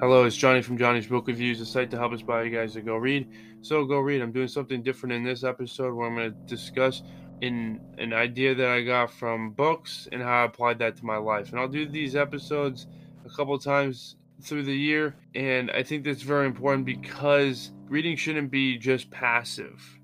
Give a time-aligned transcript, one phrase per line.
[0.00, 2.80] Hello, it's Johnny from Johnny's Book Reviews, a site to help inspire you guys to
[2.80, 3.28] go read.
[3.62, 4.22] So go read.
[4.22, 7.02] I'm doing something different in this episode where I'm going to discuss
[7.40, 11.16] in an idea that I got from books and how I applied that to my
[11.16, 11.50] life.
[11.50, 12.86] And I'll do these episodes
[13.26, 18.50] a couple times through the year, and I think that's very important because reading shouldn't
[18.50, 19.97] be just passive.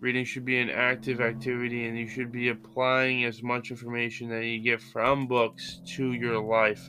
[0.00, 4.46] Reading should be an active activity, and you should be applying as much information that
[4.46, 6.88] you get from books to your life.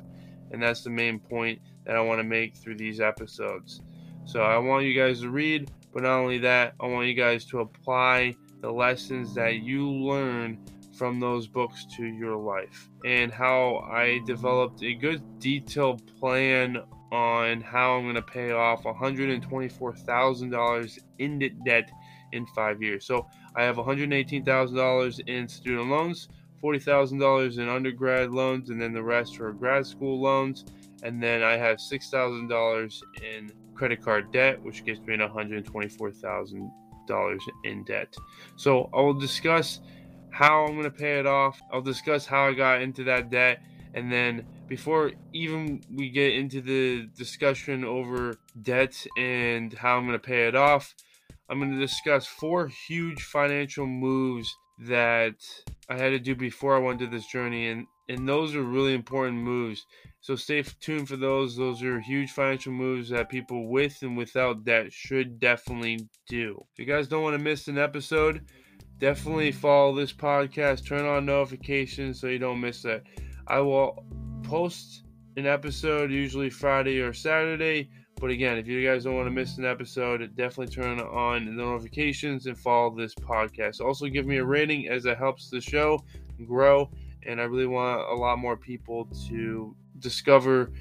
[0.52, 3.82] And that's the main point that I want to make through these episodes.
[4.24, 7.44] So I want you guys to read, but not only that, I want you guys
[7.48, 10.58] to apply the lessons that you learn
[10.96, 16.78] from those books to your life and how I developed a good detailed plan
[17.12, 21.92] on how I'm going to pay off $124,000 in debt
[22.32, 23.06] in five years.
[23.06, 26.30] So I have $118,000 in student loans,
[26.64, 30.66] $40,000 in undergrad loans, and then the rest are grad school loans
[31.04, 35.30] and then I have six thousand dollars in credit card debt, which gets me one
[35.30, 36.72] hundred twenty-four thousand
[37.08, 38.16] dollars in debt.
[38.56, 39.80] So I will discuss
[40.30, 41.60] how I'm going to pay it off.
[41.72, 43.62] I'll discuss how I got into that debt,
[43.94, 50.20] and then before even we get into the discussion over debt and how I'm going
[50.20, 50.96] to pay it off,
[51.52, 55.36] I'm going to discuss four huge financial moves that
[55.90, 58.94] I had to do before I went to this journey, and and those are really
[58.94, 59.86] important moves.
[60.22, 61.58] So stay tuned for those.
[61.58, 66.66] Those are huge financial moves that people with and without debt should definitely do.
[66.72, 68.46] If you guys don't want to miss an episode,
[68.98, 70.86] definitely follow this podcast.
[70.86, 73.04] Turn on notifications so you don't miss that.
[73.48, 74.06] I will
[74.44, 75.04] post
[75.36, 77.90] an episode usually Friday or Saturday.
[78.22, 81.52] But again, if you guys don't want to miss an episode, definitely turn on the
[81.52, 83.82] notifications and follow this podcast.
[83.82, 86.00] Also, give me a rating as it helps the show
[86.46, 86.90] grow
[87.26, 90.72] and I really want a lot more people to discover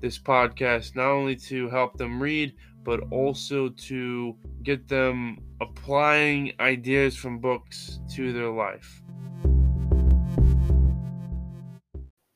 [0.00, 2.54] this podcast, not only to help them read,
[2.84, 9.02] but also to get them applying ideas from books to their life.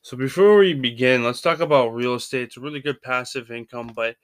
[0.05, 2.43] So, before we begin, let's talk about real estate.
[2.43, 4.17] It's a really good passive income, but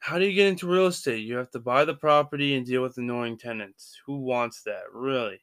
[0.00, 1.24] how do you get into real estate?
[1.26, 4.00] You have to buy the property and deal with annoying tenants.
[4.06, 5.40] Who wants that, really?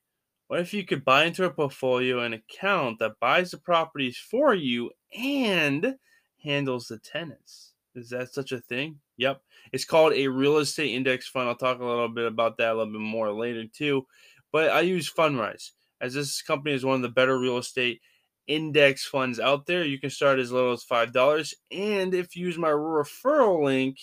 [0.47, 4.55] What if you could buy into a portfolio an account that buys the properties for
[4.55, 5.95] you and
[6.43, 7.73] handles the tenants?
[7.95, 8.99] Is that such a thing?
[9.17, 9.41] Yep.
[9.73, 11.47] It's called a real estate index fund.
[11.47, 14.07] I'll talk a little bit about that a little bit more later too.
[14.51, 18.01] But I use Fundrise as this company is one of the better real estate
[18.47, 19.83] index funds out there.
[19.83, 21.53] You can start as little as $5.
[21.71, 23.97] And if you use my referral link,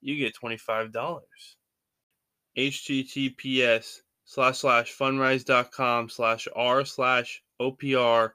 [0.00, 1.20] you get $25.
[2.56, 8.32] HTTPS slash slash fundrise.com slash r slash opr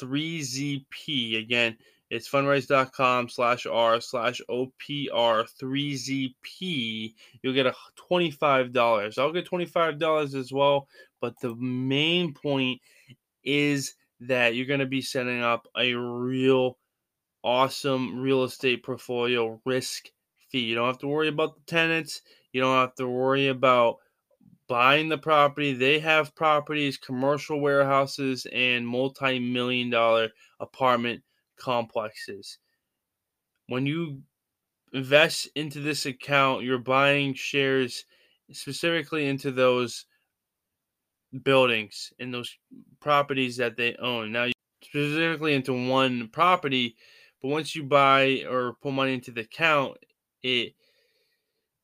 [0.00, 1.76] 3zp again
[2.10, 7.74] it's fundrise.com slash r slash opr 3zp you'll get a
[8.10, 10.86] $25 i'll get $25 as well
[11.20, 12.80] but the main point
[13.42, 16.76] is that you're going to be setting up a real
[17.42, 20.10] awesome real estate portfolio risk
[20.50, 22.22] fee you don't have to worry about the tenants
[22.52, 23.98] you don't have to worry about
[24.70, 25.72] buying the property.
[25.72, 30.30] They have properties, commercial warehouses, and multi million dollar
[30.60, 31.22] apartment
[31.56, 32.58] complexes.
[33.66, 34.22] When you
[34.92, 38.04] invest into this account, you're buying shares
[38.52, 40.06] specifically into those
[41.44, 42.56] buildings and those
[43.00, 44.32] properties that they own.
[44.32, 44.50] Now,
[44.82, 46.96] specifically into one property,
[47.42, 49.98] but once you buy or put money into the account,
[50.42, 50.74] it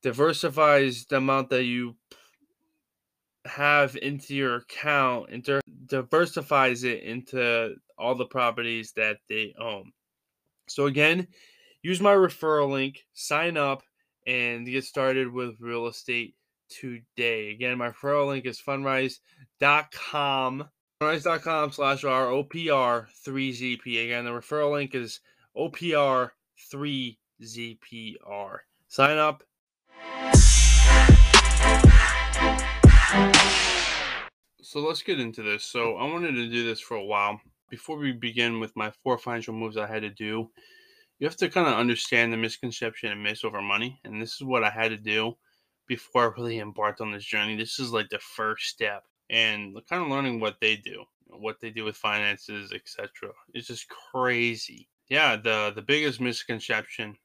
[0.03, 1.95] diversifies the amount that you
[3.45, 9.91] have into your account and diversifies it into all the properties that they own.
[10.67, 11.27] So again,
[11.81, 13.83] use my referral link, sign up,
[14.25, 16.35] and get started with real estate
[16.69, 17.51] today.
[17.51, 20.67] Again, my referral link is fundrise.com.
[21.01, 24.03] Fundrise.com slash ROPR3ZP.
[24.03, 25.19] Again, the referral link is
[27.41, 28.57] OPR3ZPR.
[28.87, 29.43] Sign up,
[34.61, 35.63] so let's get into this.
[35.63, 37.39] So I wanted to do this for a while.
[37.69, 40.49] Before we begin with my four financial moves I had to do,
[41.19, 43.99] you have to kind of understand the misconception and myths over money.
[44.05, 45.33] And this is what I had to do
[45.87, 47.57] before I really embarked on this journey.
[47.57, 51.71] This is like the first step and kind of learning what they do, what they
[51.71, 53.33] do with finances, etc.
[53.53, 54.87] It's just crazy.
[55.09, 57.17] Yeah, the the biggest misconception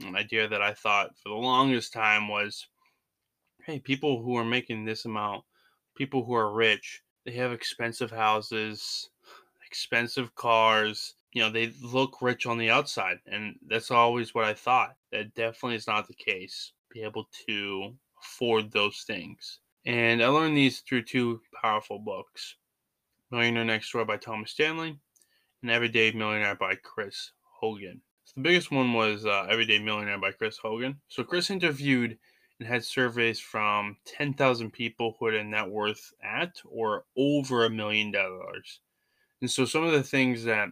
[0.00, 2.66] an idea that I thought for the longest time was
[3.64, 5.44] hey, people who are making this amount
[5.94, 9.08] people who are rich, they have expensive houses,
[9.66, 11.14] expensive cars.
[11.32, 13.18] You know, they look rich on the outside.
[13.26, 14.94] And that's always what I thought.
[15.10, 16.72] That definitely is not the case.
[16.92, 19.60] Be able to afford those things.
[19.86, 22.56] And I learned these through two powerful books
[23.30, 24.98] Millionaire Next Door by Thomas Stanley
[25.62, 28.00] and Everyday Millionaire by Chris Hogan.
[28.36, 31.00] The biggest one was uh, Everyday Millionaire by Chris Hogan.
[31.06, 32.18] So Chris interviewed
[32.58, 37.70] and had surveys from 10,000 people who had a net worth at or over a
[37.70, 38.80] million dollars.
[39.40, 40.68] And so some of the things that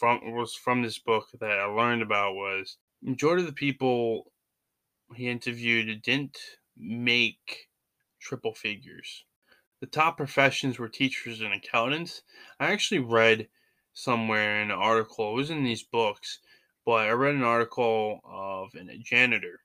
[0.00, 4.32] from was from this book that I learned about was majority of the people
[5.14, 6.38] he interviewed didn't
[6.76, 7.68] make
[8.18, 9.24] triple figures.
[9.80, 12.22] The top professions were teachers and accountants.
[12.58, 13.48] I actually read
[13.92, 16.40] somewhere in an article, it was in these books,
[16.84, 19.60] but I read an article of a janitor.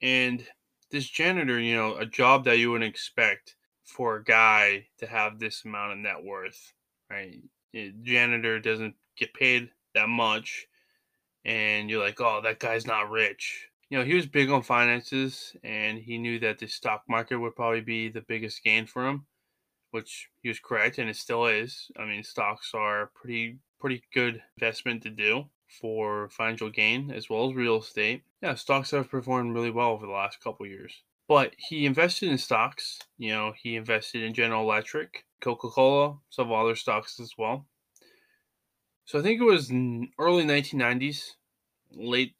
[0.00, 0.44] And
[0.90, 5.38] this janitor, you know, a job that you wouldn't expect for a guy to have
[5.38, 6.72] this amount of net worth,
[7.10, 7.38] right?
[7.74, 10.66] A janitor doesn't get paid that much,
[11.44, 13.68] and you're like, oh, that guy's not rich.
[13.88, 17.56] You know, he was big on finances, and he knew that the stock market would
[17.56, 19.26] probably be the biggest gain for him,
[19.90, 21.90] which he was correct, and it still is.
[21.98, 25.44] I mean, stocks are pretty pretty good investment to do
[25.80, 28.22] for financial gain as well as real estate.
[28.42, 31.02] Yeah, stocks have performed really well over the last couple years.
[31.28, 32.98] But he invested in stocks.
[33.16, 37.66] You know, he invested in General Electric, Coca Cola, some other stocks as well.
[39.04, 39.70] So I think it was
[40.18, 41.32] early 1990s,
[41.90, 42.34] late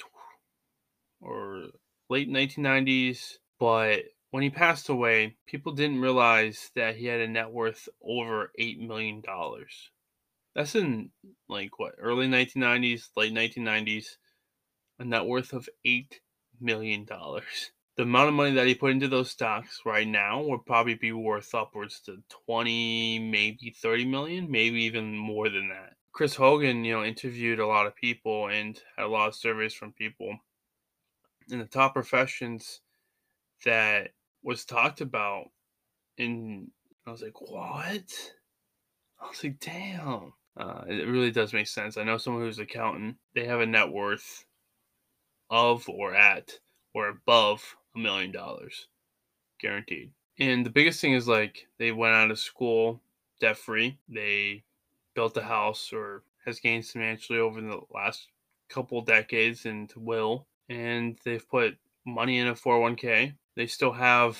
[1.20, 1.68] or
[2.08, 3.38] late 1990s.
[3.58, 8.50] But when he passed away, people didn't realize that he had a net worth over
[8.58, 9.22] $8 million.
[10.54, 11.10] That's in
[11.48, 14.16] like what early 1990s, late 1990s,
[14.98, 16.20] a net worth of eight
[16.60, 17.72] million dollars.
[17.96, 21.12] The amount of money that he put into those stocks right now would probably be
[21.12, 25.96] worth upwards to 20, maybe 30 million, maybe even more than that.
[26.12, 29.74] Chris Hogan, you know, interviewed a lot of people and had a lot of surveys
[29.74, 30.38] from people
[31.50, 32.80] in the top professions
[33.64, 34.12] that
[34.42, 35.50] was talked about.
[36.18, 36.70] And
[37.06, 38.10] I was like, what?
[39.20, 40.32] I was like, damn.
[40.56, 41.96] Uh, it really does make sense.
[41.96, 44.44] I know someone who's an accountant, they have a net worth
[45.50, 46.58] of or at
[46.94, 48.88] or above a million dollars
[49.60, 50.12] guaranteed.
[50.38, 53.00] And the biggest thing is like they went out of school
[53.40, 53.98] debt free.
[54.08, 54.64] They
[55.14, 58.28] built a house or has gained financially over the last
[58.68, 60.46] couple decades and will.
[60.68, 61.76] And they've put
[62.06, 63.34] money in a 401k.
[63.56, 64.38] They still have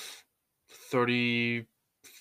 [0.70, 1.66] 30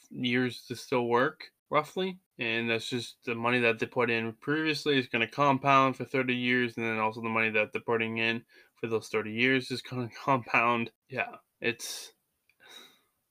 [0.10, 5.00] years to still work roughly and that's just the money that they put in previously
[5.00, 8.18] is going to compound for 30 years and then also the money that they're putting
[8.18, 8.44] in
[8.76, 10.92] for those 30 years is going to compound.
[11.10, 12.14] Yeah it's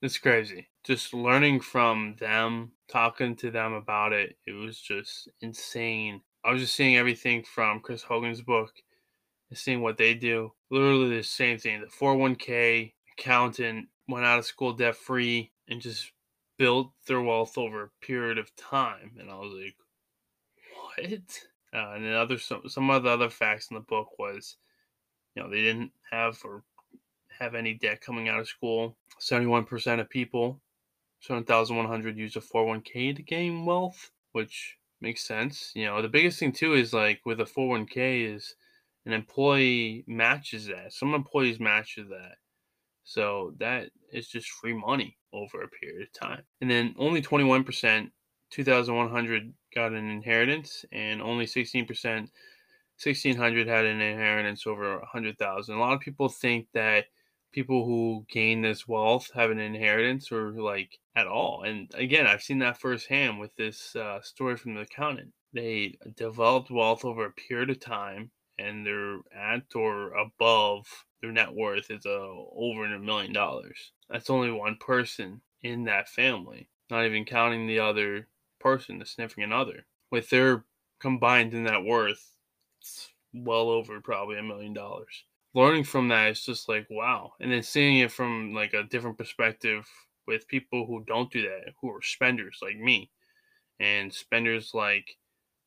[0.02, 0.70] it's crazy.
[0.82, 6.22] Just learning from them talking to them about it it was just insane.
[6.42, 8.72] I was just seeing everything from chris hogan's book
[9.50, 10.52] and seeing what they do.
[10.70, 16.10] Literally the same thing the 401k accountant went out of school debt free and just
[16.60, 19.12] built their wealth over a period of time.
[19.18, 19.76] And I was like,
[20.74, 21.40] what?
[21.72, 24.58] Uh, and then other some some of the other facts in the book was,
[25.34, 26.62] you know, they didn't have or
[27.38, 28.98] have any debt coming out of school.
[29.18, 30.60] Seventy one percent of people,
[31.20, 34.76] seven thousand one hundred, use a four hundred oh one k to gain wealth, which
[35.00, 35.72] makes sense.
[35.74, 38.22] You know, the biggest thing too is like with a four hundred oh one k
[38.24, 38.54] is
[39.06, 40.92] an employee matches that.
[40.92, 42.36] Some employees match that.
[43.10, 46.42] So that is just free money over a period of time.
[46.60, 48.08] And then only 21%,
[48.50, 55.74] 2,100 got an inheritance, and only 16%, 1,600 had an inheritance over 100,000.
[55.74, 57.06] A lot of people think that
[57.50, 61.64] people who gain this wealth have an inheritance or like at all.
[61.64, 65.32] And again, I've seen that firsthand with this uh, story from the accountant.
[65.52, 70.86] They developed wealth over a period of time and they're at or above
[71.20, 73.92] their net worth is uh, over a million dollars.
[74.08, 79.52] That's only one person in that family, not even counting the other person, the significant
[79.52, 79.86] other.
[80.10, 80.64] With their
[80.98, 82.34] combined net worth,
[82.80, 85.24] it's well over probably a million dollars.
[85.54, 89.18] Learning from that is just like wow, and then seeing it from like a different
[89.18, 89.86] perspective
[90.26, 93.10] with people who don't do that, who are spenders like me,
[93.80, 95.16] and spenders like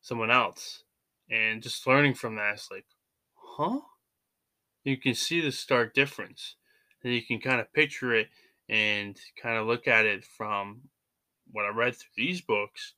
[0.01, 0.83] someone else,
[1.29, 2.85] and just learning from that like,
[3.35, 3.79] huh?
[4.83, 6.55] you can see the stark difference.
[7.03, 8.29] And you can kind of picture it
[8.69, 10.81] and kind of look at it from
[11.51, 12.93] what I read through these books,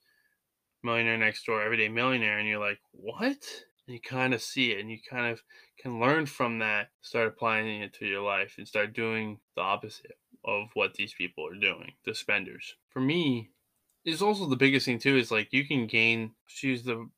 [0.84, 3.44] Millionaire Next Door, Everyday Millionaire, and you're like, what?
[3.88, 5.42] And you kind of see it and you kind of
[5.80, 10.18] can learn from that, start applying it to your life and start doing the opposite
[10.44, 12.76] of what these people are doing, the spenders.
[12.90, 13.50] For me,
[14.06, 17.10] is also the biggest thing too is like you can gain she's the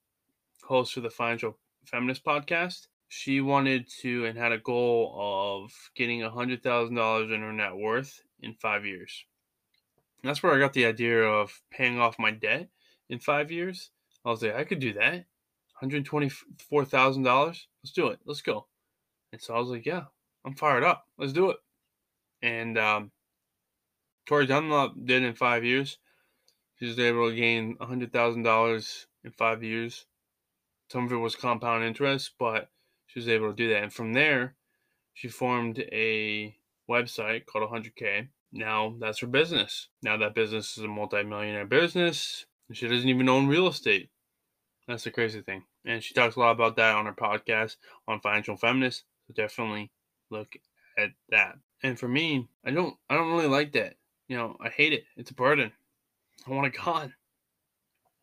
[0.67, 2.87] host for the financial feminist podcast.
[3.07, 7.53] She wanted to and had a goal of getting a hundred thousand dollars in her
[7.53, 9.25] net worth in five years.
[10.21, 12.67] And that's where i got the idea of paying off my debt
[13.09, 13.91] in five years.
[14.25, 15.25] I was like i could do that.
[15.81, 18.19] $124000 let's do it.
[18.25, 18.67] Let's go.
[19.31, 20.03] And so i was like yeah
[20.45, 21.05] i'm fired up.
[21.17, 21.57] Let's do it.
[22.41, 23.11] And um
[24.25, 25.97] Tori Dunlap did in five years.
[26.79, 30.05] She was able to gain $100,000 in five years.
[30.91, 32.69] Some of it was compound interest, but
[33.07, 33.83] she was able to do that.
[33.83, 34.55] And from there,
[35.13, 36.55] she formed a
[36.89, 38.29] website called 100K.
[38.53, 39.89] Now that's her business.
[40.01, 42.45] Now that business is a multi-millionaire business.
[42.71, 44.09] She doesn't even own real estate.
[44.87, 45.63] That's the crazy thing.
[45.85, 47.75] And she talks a lot about that on her podcast
[48.07, 49.03] on Financial Feminist.
[49.27, 49.91] So definitely
[50.29, 50.55] look
[50.97, 51.57] at that.
[51.83, 53.95] And for me, I don't I don't really like that.
[54.27, 55.03] You know, I hate it.
[55.15, 55.71] It's a burden.
[56.47, 57.13] I want it gone.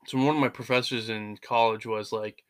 [0.07, 2.44] So one of my professors in college was like,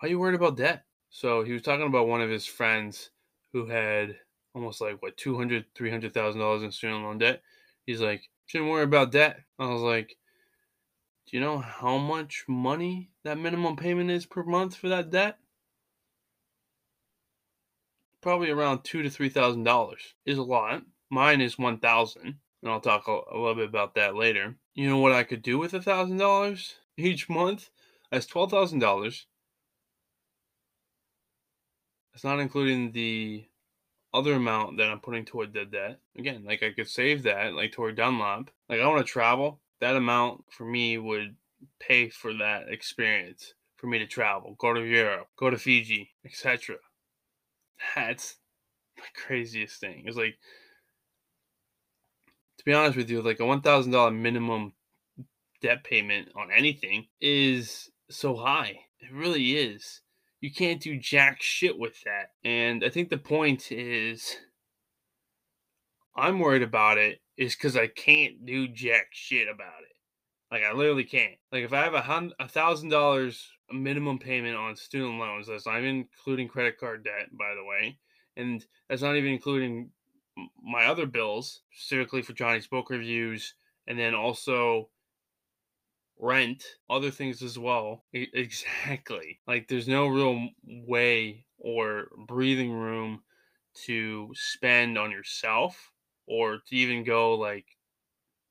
[0.00, 3.10] "Why are you worried about debt?" So he was talking about one of his friends
[3.52, 4.18] who had
[4.54, 7.42] almost like what two hundred, three hundred thousand dollars in student loan debt.
[7.84, 10.16] He's like, "Shouldn't worry about debt." I was like,
[11.26, 15.38] "Do you know how much money that minimum payment is per month for that debt?"
[18.22, 20.82] Probably around two to three thousand dollars is a lot.
[21.10, 24.56] Mine is one thousand and I'll talk a, a little bit about that later.
[24.74, 27.68] You know what I could do with a thousand dollars each month?
[28.10, 29.26] That's twelve thousand dollars.
[32.12, 33.46] That's not including the
[34.12, 36.00] other amount that I'm putting toward the debt.
[36.18, 38.50] Again, like I could save that, like Tori Dunlap.
[38.68, 39.60] Like I want to travel.
[39.80, 41.36] That amount for me would
[41.78, 46.76] pay for that experience for me to travel, go to Europe, go to Fiji, etc.
[47.94, 48.36] That's
[48.96, 50.04] the craziest thing.
[50.06, 50.38] It's like
[52.58, 54.74] to be honest with you, like a one thousand dollar minimum
[55.62, 58.80] debt payment on anything is so high.
[59.00, 60.02] It really is.
[60.40, 62.30] You can't do jack shit with that.
[62.44, 64.36] And I think the point is
[66.16, 69.96] I'm worried about it is because I can't do jack shit about it.
[70.50, 71.36] Like I literally can't.
[71.52, 75.66] Like if I have a hundred a thousand dollars minimum payment on student loans, that's
[75.66, 77.98] not even including credit card debt, by the way,
[78.36, 79.90] and that's not even including
[80.62, 83.54] my other bills, specifically for Johnny's book reviews,
[83.86, 84.88] and then also
[86.20, 88.04] rent, other things as well.
[88.12, 89.40] Exactly.
[89.46, 93.22] Like there's no real way or breathing room
[93.86, 95.92] to spend on yourself
[96.26, 97.66] or to even go like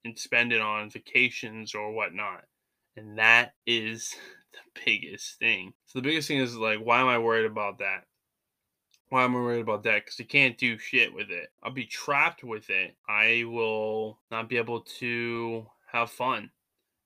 [0.05, 2.45] and spend it on vacations or whatnot.
[2.95, 4.15] And that is
[4.53, 5.73] the biggest thing.
[5.85, 8.05] So the biggest thing is like, why am I worried about that?
[9.09, 10.05] Why am I worried about that?
[10.05, 11.49] Because you can't do shit with it.
[11.63, 12.95] I'll be trapped with it.
[13.07, 16.51] I will not be able to have fun,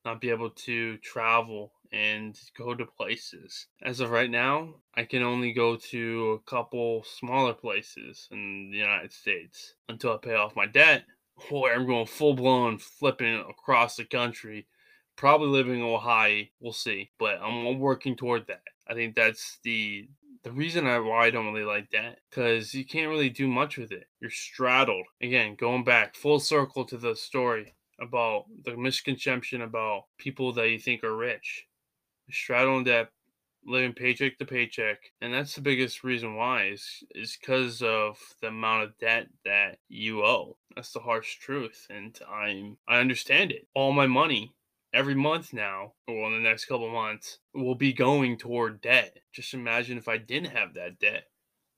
[0.05, 3.67] not be able to travel and go to places.
[3.81, 8.77] As of right now, I can only go to a couple smaller places in the
[8.77, 11.05] United States until I pay off my debt,
[11.51, 14.67] or I'm going full blown flipping across the country.
[15.15, 18.63] Probably living in Ohio, we'll see, but I'm working toward that.
[18.87, 20.09] I think that's the
[20.43, 23.77] the reason I why I don't really like that because you can't really do much
[23.77, 24.07] with it.
[24.19, 25.05] You're straddled.
[25.21, 30.79] Again, going back full circle to the story about the misconception about people that you
[30.79, 31.65] think are rich.
[32.31, 33.09] Straddling that
[33.65, 38.47] living paycheck to paycheck and that's the biggest reason why is is because of the
[38.47, 43.65] amount of debt that you owe that's the harsh truth and i'm i understand it
[43.73, 44.53] all my money
[44.93, 49.17] every month now, or in the next couple months, will be going toward debt.
[49.33, 51.25] Just imagine if I didn't have that debt.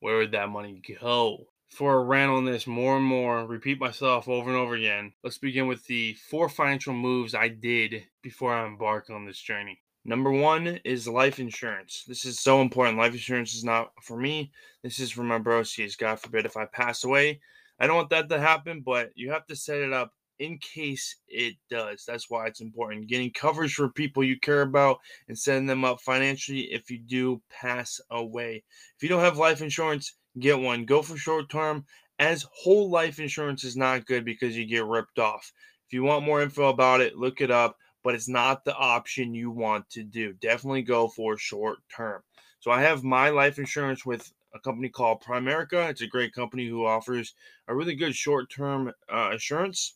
[0.01, 1.47] Where would that money go?
[1.69, 5.37] Before a rant on this more and more, repeat myself over and over again, let's
[5.37, 9.81] begin with the four financial moves I did before I embarked on this journey.
[10.05, 12.03] Number one is life insurance.
[12.07, 12.99] This is so important.
[12.99, 14.51] Life insurance is not for me.
[14.83, 15.97] This is for my broskies.
[15.97, 17.41] God forbid if I pass away.
[17.79, 21.17] I don't want that to happen, but you have to set it up in case
[21.27, 22.03] it does.
[22.05, 23.07] That's why it's important.
[23.07, 27.41] Getting coverage for people you care about and setting them up financially if you do
[27.49, 28.63] pass away.
[28.95, 30.85] If you don't have life insurance, get one.
[30.85, 31.85] Go for short term,
[32.19, 35.51] as whole life insurance is not good because you get ripped off.
[35.87, 39.35] If you want more info about it, look it up, but it's not the option
[39.35, 40.33] you want to do.
[40.33, 42.23] Definitely go for short term.
[42.59, 45.89] So I have my life insurance with a company called Primerica.
[45.89, 47.33] It's a great company who offers
[47.67, 49.95] a really good short term uh, insurance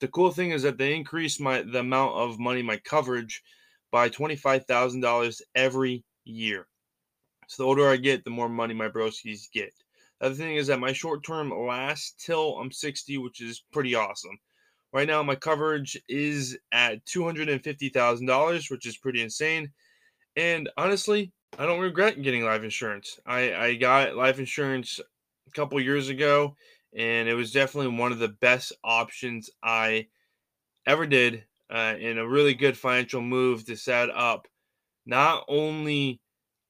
[0.00, 3.42] the cool thing is that they increase my the amount of money my coverage
[3.90, 6.66] by twenty five thousand dollars every year.
[7.50, 9.74] So the older I get, the more money my broskies get.
[10.20, 13.96] The other thing is that my short term lasts till I'm 60, which is pretty
[13.96, 14.38] awesome.
[14.92, 19.72] Right now, my coverage is at $250,000, which is pretty insane.
[20.36, 23.18] And honestly, I don't regret getting life insurance.
[23.26, 26.54] I, I got life insurance a couple years ago,
[26.96, 30.06] and it was definitely one of the best options I
[30.86, 34.46] ever did, uh, and a really good financial move to set up,
[35.04, 36.20] not only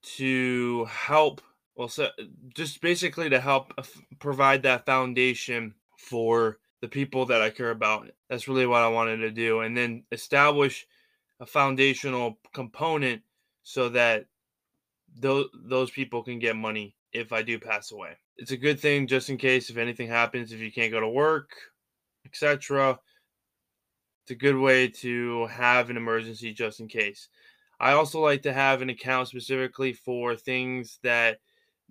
[0.02, 1.40] to help,
[1.74, 2.08] well, so
[2.54, 3.72] just basically to help
[4.18, 8.08] provide that foundation for the people that I care about.
[8.28, 10.86] That's really what I wanted to do, and then establish
[11.40, 13.22] a foundational component
[13.62, 14.26] so that
[15.18, 18.16] those those people can get money if I do pass away.
[18.36, 21.08] It's a good thing just in case if anything happens, if you can't go to
[21.08, 21.50] work,
[22.24, 22.98] etc.
[24.24, 27.28] It's a good way to have an emergency just in case.
[27.80, 31.40] I also like to have an account specifically for things that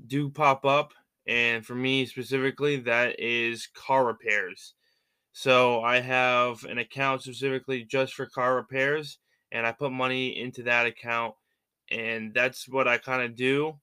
[0.07, 0.93] do pop up.
[1.27, 4.73] And for me specifically, that is car repairs.
[5.33, 9.19] So I have an account specifically just for car repairs,
[9.51, 11.35] and I put money into that account
[11.91, 13.75] and that's what I kind of do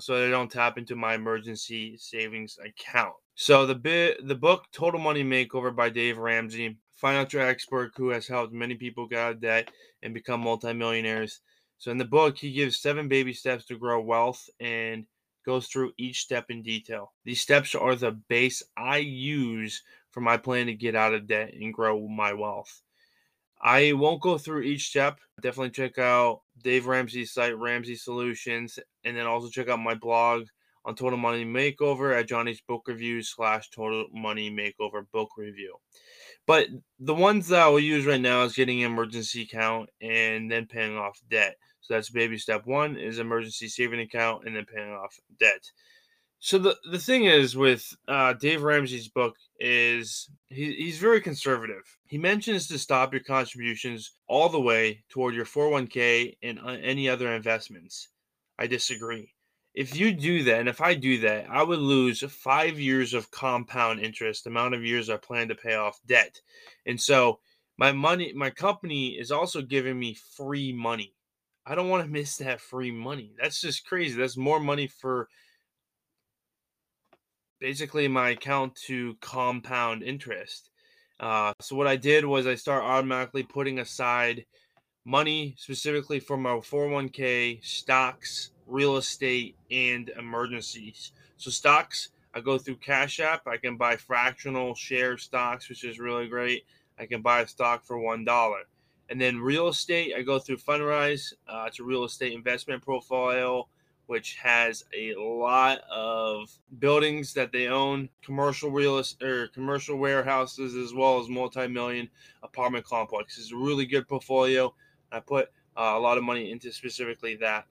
[0.00, 3.14] so they don't tap into my emergency savings account.
[3.36, 8.26] So the bit the book Total Money Makeover by Dave Ramsey, financial expert who has
[8.26, 9.70] helped many people get out of debt
[10.02, 11.40] and become multimillionaires.
[11.76, 15.04] So in the book, he gives seven baby steps to grow wealth and
[15.44, 17.12] goes through each step in detail.
[17.26, 19.82] These steps are the base I use
[20.12, 22.80] for my plan to get out of debt and grow my wealth.
[23.60, 25.18] I won't go through each step.
[25.42, 30.46] Definitely check out Dave Ramsey's site, Ramsey Solutions, and then also check out my blog
[30.86, 35.76] on Total Money Makeover at Johnny's Book Review slash Total Money Makeover Book Review.
[36.46, 40.50] But the ones that I will use right now is getting an emergency account and
[40.50, 41.56] then paying off debt.
[41.80, 45.70] So that's baby step one is emergency saving account and then paying off debt.
[46.38, 51.84] So the the thing is with uh, Dave Ramsey's book is he, he's very conservative.
[52.06, 57.08] He mentions to stop your contributions all the way toward your 401k and uh, any
[57.08, 58.08] other investments.
[58.58, 59.33] I disagree.
[59.74, 63.30] If you do that, and if I do that, I would lose five years of
[63.32, 66.40] compound interest, the amount of years I plan to pay off debt.
[66.86, 67.40] And so
[67.76, 71.12] my money, my company is also giving me free money.
[71.66, 73.32] I don't want to miss that free money.
[73.40, 74.16] That's just crazy.
[74.16, 75.28] That's more money for
[77.58, 80.70] basically my account to compound interest.
[81.18, 84.44] Uh, so what I did was I start automatically putting aside
[85.04, 91.12] money specifically for my 401k, stocks, real estate, and emergencies.
[91.36, 93.46] So stocks, I go through Cash App.
[93.46, 96.64] I can buy fractional share stocks, which is really great.
[96.98, 98.62] I can buy a stock for one dollar.
[99.10, 101.32] And then real estate, I go through Fundrise.
[101.46, 103.68] Uh, it's a real estate investment portfolio
[104.06, 110.92] which has a lot of buildings that they own, commercial real or commercial warehouses, as
[110.92, 112.08] well as multi-million
[112.42, 113.44] apartment complexes.
[113.44, 114.74] It's a really good portfolio.
[115.10, 117.66] I put uh, a lot of money into specifically that,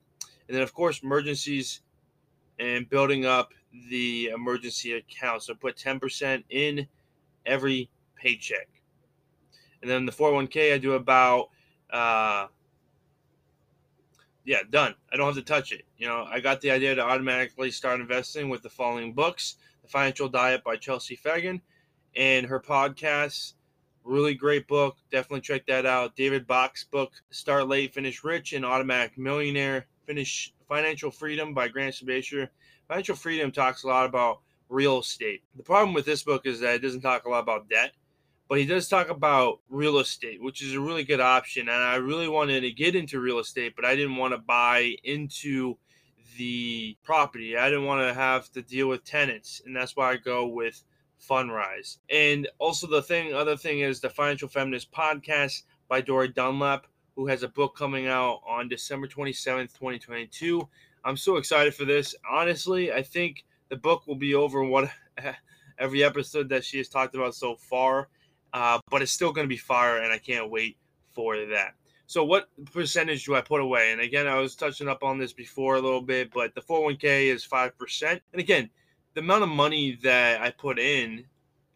[0.48, 1.80] and then of course emergencies
[2.58, 3.52] and building up
[3.90, 5.42] the emergency account.
[5.42, 6.86] So put 10% in
[7.44, 8.68] every paycheck,
[9.82, 11.50] and then the 401k I do about.
[11.90, 12.46] Uh,
[14.44, 14.94] yeah, done.
[15.12, 15.84] I don't have to touch it.
[15.96, 19.88] You know, I got the idea to automatically start investing with the following books The
[19.88, 21.62] Financial Diet by Chelsea Fagan
[22.14, 23.54] and her podcast.
[24.04, 24.96] Really great book.
[25.10, 26.14] Definitely check that out.
[26.14, 29.86] David Bach's book, Start Late, Finish Rich, and Automatic Millionaire.
[30.06, 32.48] Finish Financial Freedom by Grant Sabatier.
[32.88, 35.42] Financial Freedom talks a lot about real estate.
[35.56, 37.92] The problem with this book is that it doesn't talk a lot about debt
[38.48, 41.68] but he does talk about real estate, which is a really good option.
[41.68, 44.96] And I really wanted to get into real estate, but I didn't want to buy
[45.02, 45.76] into
[46.36, 47.56] the property.
[47.56, 50.82] I didn't want to have to deal with tenants, and that's why I go with
[51.28, 51.98] Fundrise.
[52.10, 57.26] And also the thing, other thing is the Financial Feminist podcast by Tori Dunlap, who
[57.26, 60.68] has a book coming out on December 27th, 2022.
[61.04, 62.14] I'm so excited for this.
[62.30, 64.90] Honestly, I think the book will be over what
[65.78, 68.08] every episode that she has talked about so far
[68.54, 70.78] uh, but it's still going to be fire, and I can't wait
[71.12, 71.74] for that.
[72.06, 73.90] So, what percentage do I put away?
[73.90, 77.34] And again, I was touching up on this before a little bit, but the 401k
[77.34, 78.20] is 5%.
[78.32, 78.70] And again,
[79.14, 81.24] the amount of money that I put in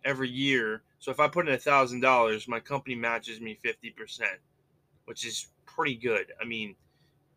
[0.04, 0.82] every year.
[1.00, 4.22] So, if I put in $1,000, my company matches me 50%,
[5.08, 6.32] which is pretty good.
[6.40, 6.76] I mean,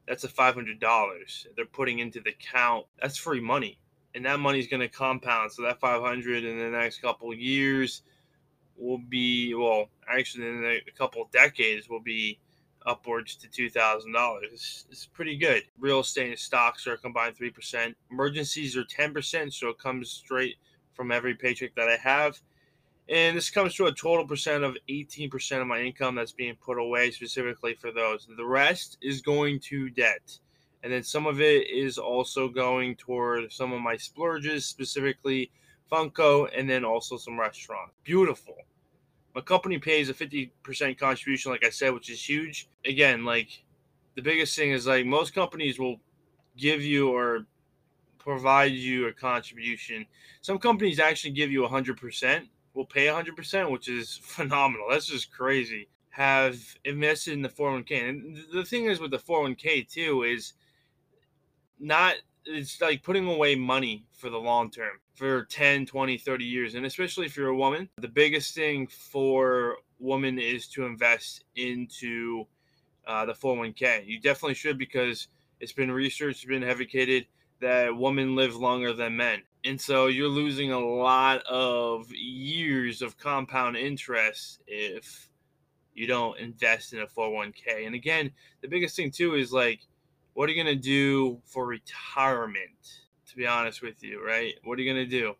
[0.07, 2.85] that's a $500 they're putting into the account.
[3.01, 3.79] That's free money.
[4.13, 5.53] And that money is going to compound.
[5.53, 8.03] So, that 500 in the next couple years
[8.77, 12.39] will be well, actually in a couple decades will be
[12.85, 14.85] upwards to two thousand dollars.
[14.89, 15.63] It's pretty good.
[15.79, 17.95] Real estate and stocks are combined three percent.
[18.11, 20.57] Emergencies are ten percent, so it comes straight
[20.93, 22.41] from every paycheck that I have.
[23.11, 26.79] And this comes to a total percent of 18% of my income that's being put
[26.79, 28.25] away specifically for those.
[28.37, 30.39] The rest is going to debt.
[30.81, 35.51] And then some of it is also going toward some of my splurges, specifically
[35.91, 37.93] Funko, and then also some restaurants.
[38.05, 38.55] Beautiful.
[39.35, 42.69] My company pays a 50% contribution, like I said, which is huge.
[42.85, 43.49] Again, like
[44.15, 45.97] the biggest thing is like most companies will
[46.57, 47.45] give you or
[48.19, 50.05] provide you a contribution.
[50.39, 54.87] Some companies actually give you 100%, will pay 100%, which is phenomenal.
[54.89, 55.89] That's just crazy.
[56.09, 58.09] Have invested in the 401k.
[58.09, 60.53] And the thing is with the 401k too is
[61.79, 66.75] not it's like putting away money for the long term for 10 20 30 years
[66.75, 72.45] and especially if you're a woman the biggest thing for women is to invest into
[73.07, 75.27] uh, the 401k you definitely should because
[75.59, 77.25] it's been researched it's been advocated
[77.61, 83.17] that women live longer than men and so you're losing a lot of years of
[83.17, 85.29] compound interest if
[85.93, 89.81] you don't invest in a 401k and again the biggest thing too is like
[90.33, 93.01] what are you going to do for retirement?
[93.27, 94.53] To be honest with you, right?
[94.63, 95.35] What are you going to do?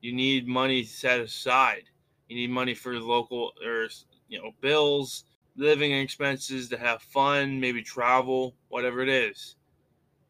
[0.00, 1.84] You need money set aside.
[2.28, 3.88] You need money for local or
[4.28, 5.24] you know bills,
[5.56, 9.56] living expenses, to have fun, maybe travel, whatever it is.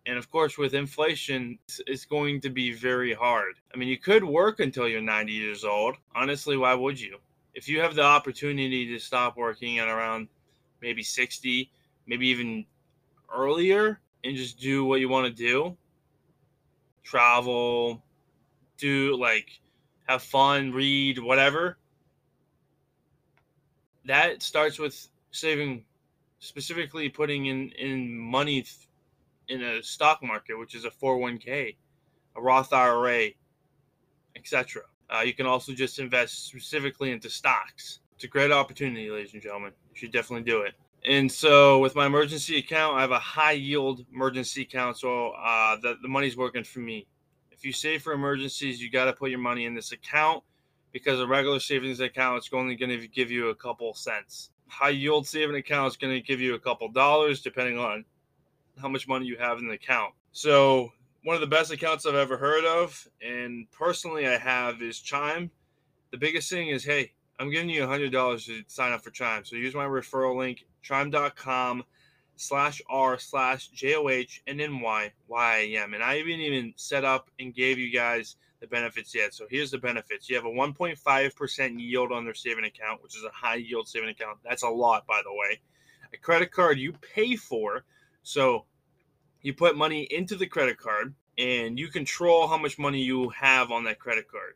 [0.08, 3.56] And of course, with inflation, it's going to be very hard.
[3.74, 5.96] I mean, you could work until you're 90 years old.
[6.16, 7.18] Honestly, why would you?
[7.52, 10.28] If you have the opportunity to stop working at around
[10.80, 11.70] maybe 60,
[12.06, 12.64] maybe even
[13.30, 15.76] earlier and just do what you want to do
[17.04, 18.02] travel
[18.76, 19.60] do like
[20.06, 21.78] have fun read whatever
[24.04, 25.82] that starts with saving
[26.38, 28.62] specifically putting in in money
[29.48, 31.76] in a stock market which is a 401k
[32.36, 33.28] a roth ira
[34.36, 39.32] etc uh, you can also just invest specifically into stocks it's a great opportunity ladies
[39.32, 40.74] and gentlemen you should definitely do it
[41.06, 44.98] and so with my emergency account, I have a high yield emergency account.
[44.98, 47.06] So uh, the, the money's working for me.
[47.50, 50.42] If you save for emergencies, you got to put your money in this account
[50.92, 54.50] because a regular savings account is only going to give you a couple cents.
[54.68, 58.04] High yield saving account is going to give you a couple dollars depending on
[58.78, 60.14] how much money you have in the account.
[60.32, 60.92] So
[61.24, 65.50] one of the best accounts I've ever heard of, and personally I have, is Chime.
[66.10, 69.44] The biggest thing is, hey, I'm giving you $100 to sign up for Chime.
[69.44, 71.84] So use my referral link chime.com
[72.36, 77.92] slash r slash j-o-h and then and i haven't even set up and gave you
[77.92, 82.34] guys the benefits yet so here's the benefits you have a 1.5% yield on their
[82.34, 85.60] saving account which is a high yield saving account that's a lot by the way
[86.14, 87.84] a credit card you pay for
[88.22, 88.64] so
[89.42, 93.70] you put money into the credit card and you control how much money you have
[93.70, 94.54] on that credit card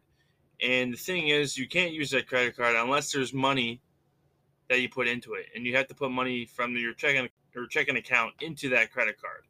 [0.62, 3.80] and the thing is you can't use that credit card unless there's money
[4.68, 7.66] that you put into it, and you have to put money from your checking or
[7.66, 9.42] checking account into that credit card.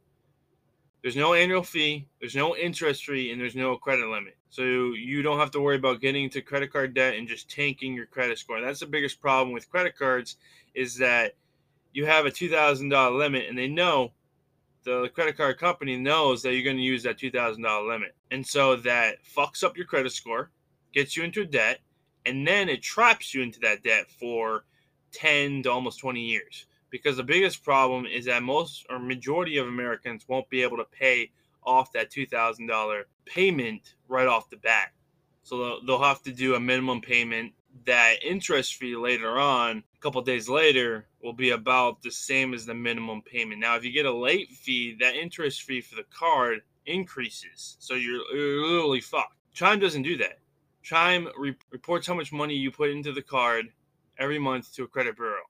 [1.01, 4.35] There's no annual fee, there's no interest fee, and there's no credit limit.
[4.49, 7.93] So you don't have to worry about getting into credit card debt and just tanking
[7.93, 8.59] your credit score.
[8.61, 10.37] That's the biggest problem with credit cards
[10.73, 11.35] is that
[11.93, 14.11] you have a $2,000 limit and they know
[14.83, 18.15] the credit card company knows that you're going to use that $2,000 limit.
[18.31, 20.51] And so that fucks up your credit score,
[20.93, 21.79] gets you into debt,
[22.25, 24.65] and then it traps you into that debt for
[25.11, 29.67] 10 to almost 20 years because the biggest problem is that most or majority of
[29.67, 31.31] Americans won't be able to pay
[31.63, 34.91] off that $2,000 payment right off the bat.
[35.41, 37.51] So they'll have to do a minimum payment.
[37.85, 42.65] That interest fee later on, a couple days later, will be about the same as
[42.65, 43.59] the minimum payment.
[43.59, 47.77] Now, if you get a late fee, that interest fee for the card increases.
[47.79, 49.35] So you're, you're literally fucked.
[49.53, 50.39] Chime doesn't do that.
[50.83, 53.69] Chime re- reports how much money you put into the card
[54.17, 55.43] every month to a credit bureau.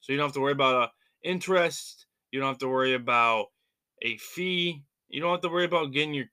[0.00, 0.90] So you don't have to worry about
[1.22, 2.06] a interest.
[2.30, 3.46] You don't have to worry about
[4.02, 4.82] a fee.
[5.08, 6.26] You don't have to worry about getting your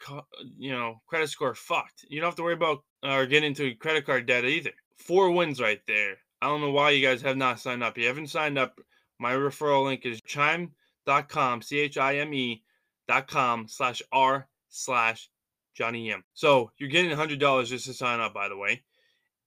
[0.58, 2.06] you know credit score fucked.
[2.10, 4.72] You don't have to worry about uh, or getting into credit card debt either.
[4.98, 6.18] Four wins right there.
[6.42, 7.98] I don't know why you guys have not signed up.
[7.98, 8.80] You haven't signed up.
[9.20, 12.64] My referral link is chime.com, C H I M E
[13.08, 15.30] dot com slash R slash
[15.74, 16.24] Johnny M.
[16.34, 18.84] So you're getting $100 just to sign up, by the way.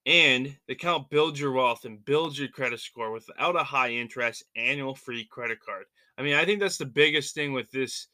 [0.06, 4.44] And the account builds your wealth and builds your credit score without a high interest
[4.56, 5.84] annual free credit card.
[6.16, 8.08] I mean, I think that's the biggest thing with this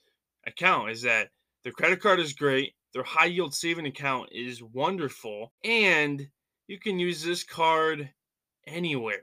[0.47, 1.31] account is that
[1.65, 6.27] the credit card is great, their high yield saving account is wonderful, and
[6.67, 8.11] you can use this card
[8.67, 9.23] anywhere.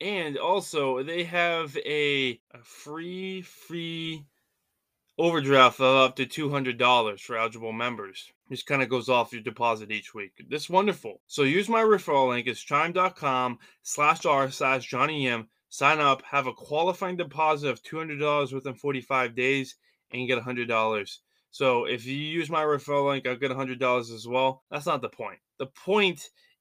[0.00, 4.26] And also, they have a, a free, free
[5.18, 8.30] overdraft of up to $200 for eligible members.
[8.48, 10.32] This kind of goes off your deposit each week.
[10.48, 11.20] This is wonderful.
[11.26, 12.46] So use my referral link.
[12.46, 15.48] It's chime.com slash r slash Johnny M.
[15.68, 19.76] Sign up, have a qualifying deposit of $200 within 45 days,
[20.12, 21.18] and get $100.
[21.50, 24.62] So if you use my referral link, I'll get $100 as well.
[24.70, 25.38] That's not the point.
[25.58, 26.20] The point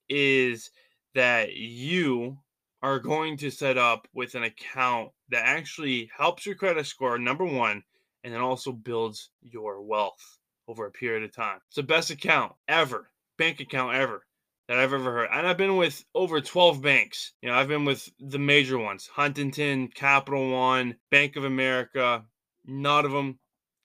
[0.09, 0.71] is
[1.15, 2.37] that you
[2.81, 7.43] are going to set up with an account that actually helps your credit score, number
[7.43, 7.83] one,
[8.23, 11.59] and then also builds your wealth over a period of time.
[11.67, 14.25] It's the best account ever, bank account ever
[14.67, 15.29] that I've ever heard.
[15.31, 17.33] And I've been with over 12 banks.
[17.41, 22.23] You know, I've been with the major ones Huntington, Capital One, Bank of America.
[22.65, 23.39] None of them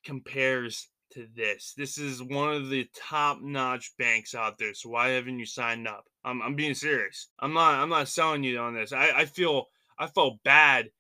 [0.04, 1.74] compares to this.
[1.76, 4.74] This is one of the top notch banks out there.
[4.74, 6.04] So why haven't you signed up?
[6.24, 7.28] I'm, I'm being serious.
[7.40, 8.92] I'm not I'm not selling you on this.
[8.92, 9.66] I, I feel
[9.98, 10.90] I felt bad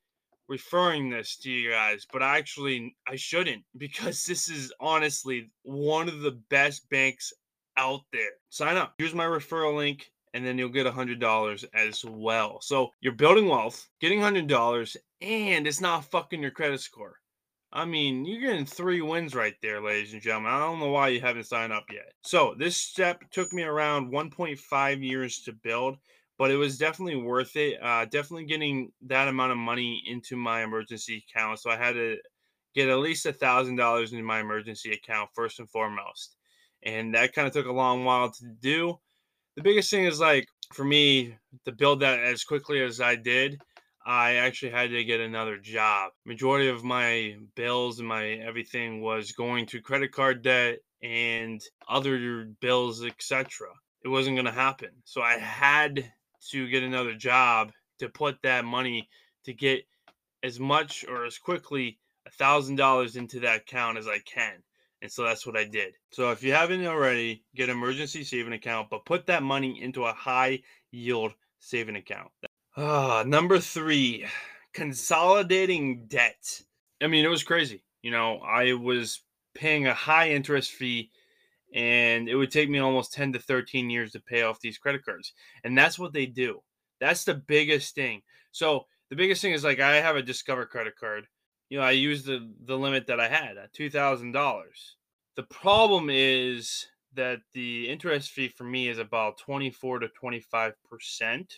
[0.48, 6.08] referring this to you guys, but I actually I shouldn't because this is honestly one
[6.08, 7.32] of the best banks
[7.76, 8.32] out there.
[8.48, 8.94] Sign up.
[8.98, 12.60] Use my referral link and then you'll get a $100 as well.
[12.60, 17.16] So you're building wealth, getting $100, and it's not fucking your credit score.
[17.72, 20.52] I mean, you're getting three wins right there, ladies and gentlemen.
[20.52, 22.12] I don't know why you haven't signed up yet.
[22.22, 25.98] So this step took me around 1.5 years to build,
[26.36, 27.80] but it was definitely worth it.
[27.80, 31.60] Uh, definitely getting that amount of money into my emergency account.
[31.60, 32.16] So I had to
[32.74, 36.36] get at least a thousand dollars in my emergency account first and foremost,
[36.82, 38.98] and that kind of took a long while to do.
[39.56, 43.60] The biggest thing is like for me to build that as quickly as I did
[44.04, 46.12] I actually had to get another job.
[46.24, 52.46] Majority of my bills and my everything was going to credit card debt and other
[52.60, 53.68] bills, etc.
[54.04, 54.90] It wasn't going to happen.
[55.04, 56.10] So I had
[56.50, 59.08] to get another job to put that money
[59.44, 59.84] to get
[60.42, 64.62] as much or as quickly a thousand dollars into that account as I can.
[65.02, 65.94] And so that's what I did.
[66.12, 70.12] So if you haven't already, get emergency saving account, but put that money into a
[70.12, 70.60] high
[70.90, 72.30] yield saving account.
[72.76, 74.26] Uh, number three,
[74.72, 76.62] consolidating debt.
[77.02, 77.82] I mean, it was crazy.
[78.02, 79.22] You know, I was
[79.54, 81.10] paying a high interest fee
[81.74, 85.04] and it would take me almost 10 to 13 years to pay off these credit
[85.04, 85.32] cards.
[85.64, 86.62] And that's what they do.
[87.00, 88.22] That's the biggest thing.
[88.52, 91.26] So the biggest thing is like I have a Discover credit card.
[91.68, 94.96] You know, I use the the limit that I had at two thousand dollars.
[95.36, 101.54] The problem is that the interest fee for me is about 24 to 25 percent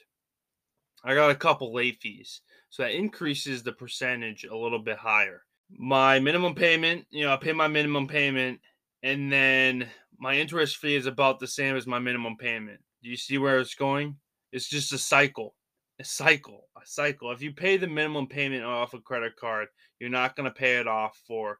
[1.04, 2.40] I got a couple late fees.
[2.70, 5.42] So that increases the percentage a little bit higher.
[5.70, 8.60] My minimum payment, you know, I pay my minimum payment
[9.02, 9.88] and then
[10.18, 12.80] my interest fee is about the same as my minimum payment.
[13.02, 14.16] Do you see where it's going?
[14.52, 15.54] It's just a cycle.
[15.98, 16.68] A cycle.
[16.76, 17.32] A cycle.
[17.32, 20.76] If you pay the minimum payment off a credit card, you're not going to pay
[20.76, 21.58] it off for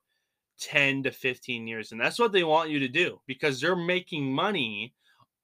[0.61, 1.93] 10 to 15 years.
[1.93, 4.95] And that's what they want you to do because they're making money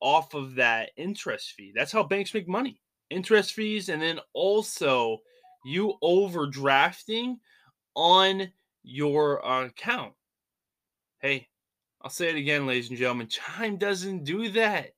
[0.01, 1.73] off of that interest fee.
[1.75, 5.19] That's how banks make money interest fees, and then also
[5.65, 7.37] you overdrafting
[7.95, 8.51] on
[8.83, 10.13] your uh, account.
[11.21, 11.49] Hey,
[12.03, 13.29] I'll say it again, ladies and gentlemen.
[13.29, 14.91] Chime doesn't do that.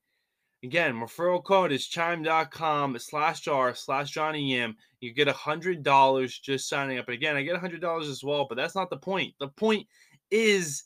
[0.63, 4.77] Again, referral code is chime.com slash jar slash Johnny M.
[5.01, 7.09] You get a hundred dollars just signing up.
[7.09, 9.35] Again, I get a hundred dollars as well, but that's not the point.
[9.41, 9.87] The point
[10.31, 10.85] is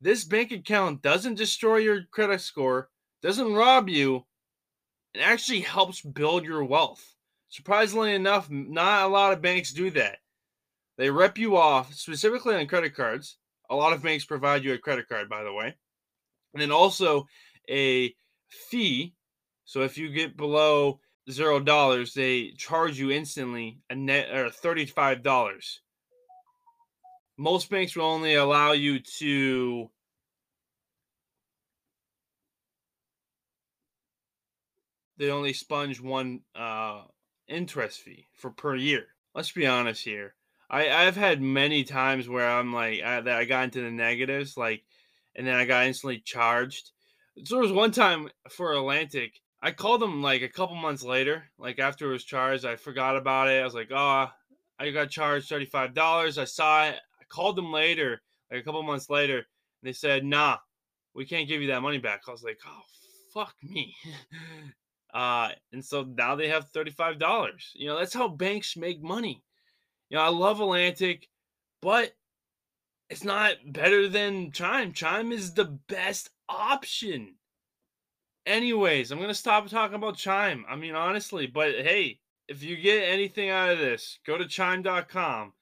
[0.00, 2.88] this bank account doesn't destroy your credit score,
[3.20, 4.24] doesn't rob you,
[5.14, 7.04] it actually helps build your wealth.
[7.48, 10.18] Surprisingly enough, not a lot of banks do that.
[10.98, 13.38] They rep you off, specifically on credit cards.
[13.70, 15.74] A lot of banks provide you a credit card, by the way.
[16.52, 17.26] And then also
[17.70, 18.14] a
[18.48, 19.14] fee.
[19.64, 21.00] So if you get below
[21.30, 25.80] zero dollars, they charge you instantly a net or thirty-five dollars.
[27.36, 29.90] Most banks will only allow you to
[35.18, 37.02] they only sponge one uh,
[37.48, 39.06] interest fee for per year.
[39.34, 40.34] Let's be honest here.
[40.70, 44.56] I I've had many times where I'm like I, that I got into the negatives,
[44.56, 44.82] like,
[45.34, 46.90] and then I got instantly charged.
[47.44, 51.44] So there was one time for Atlantic, I called them like a couple months later,
[51.56, 52.66] like after it was charged.
[52.66, 53.62] I forgot about it.
[53.62, 54.28] I was like, oh,
[54.78, 56.36] I got charged thirty five dollars.
[56.36, 56.96] I saw it.
[57.18, 59.44] I called them later, like a couple months later, and
[59.82, 60.58] they said, nah,
[61.14, 62.20] we can't give you that money back.
[62.28, 62.82] I was like, oh
[63.32, 63.96] fuck me.
[65.14, 67.52] Uh, and so now they have $35.
[67.74, 69.42] You know, that's how banks make money.
[70.10, 71.28] You know, I love Atlantic,
[71.80, 72.12] but
[73.08, 74.92] it's not better than Chime.
[74.92, 77.36] Chime is the best option.
[78.44, 80.66] Anyways, I'm going to stop talking about Chime.
[80.68, 85.52] I mean, honestly, but hey, if you get anything out of this, go to chime.com.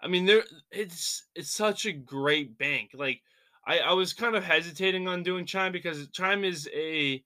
[0.00, 2.90] I mean, there it's it's such a great bank.
[2.94, 3.20] Like
[3.66, 7.22] I, I was kind of hesitating on doing Chime because Chime is a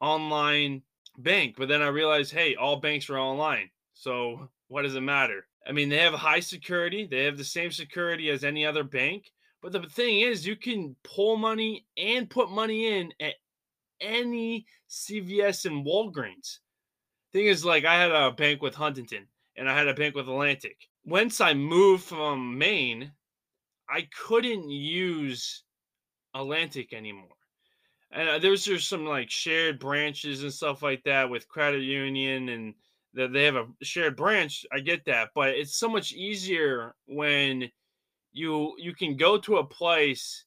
[0.00, 0.82] online
[1.18, 3.70] bank, but then I realized, hey, all banks are online.
[3.94, 5.46] So what does it matter?
[5.66, 7.06] I mean, they have high security.
[7.06, 9.32] They have the same security as any other bank.
[9.62, 13.34] But the thing is, you can pull money and put money in at
[14.00, 16.58] any CVS and Walgreens.
[17.32, 19.26] Thing is, like, I had a bank with Huntington
[19.56, 20.76] and I had a bank with Atlantic.
[21.04, 23.12] Once I moved from Maine,
[23.88, 25.62] I couldn't use
[26.34, 27.35] Atlantic anymore.
[28.16, 32.48] And uh, there's just some like shared branches and stuff like that with credit union
[32.48, 32.74] and
[33.12, 34.64] that they have a shared branch.
[34.72, 37.70] I get that, but it's so much easier when
[38.32, 40.46] you you can go to a place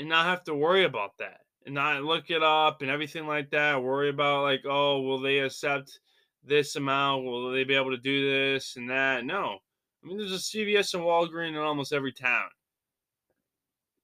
[0.00, 3.50] and not have to worry about that and not look it up and everything like
[3.50, 3.82] that.
[3.82, 6.00] Worry about like, oh, will they accept
[6.44, 7.24] this amount?
[7.24, 9.26] Will they be able to do this and that?
[9.26, 9.58] No.
[10.02, 12.48] I mean, there's a CVS and Walgreens in almost every town.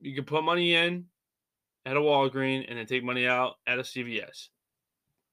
[0.00, 1.06] You can put money in
[1.86, 4.48] at a Walgreens and then take money out at a CVS.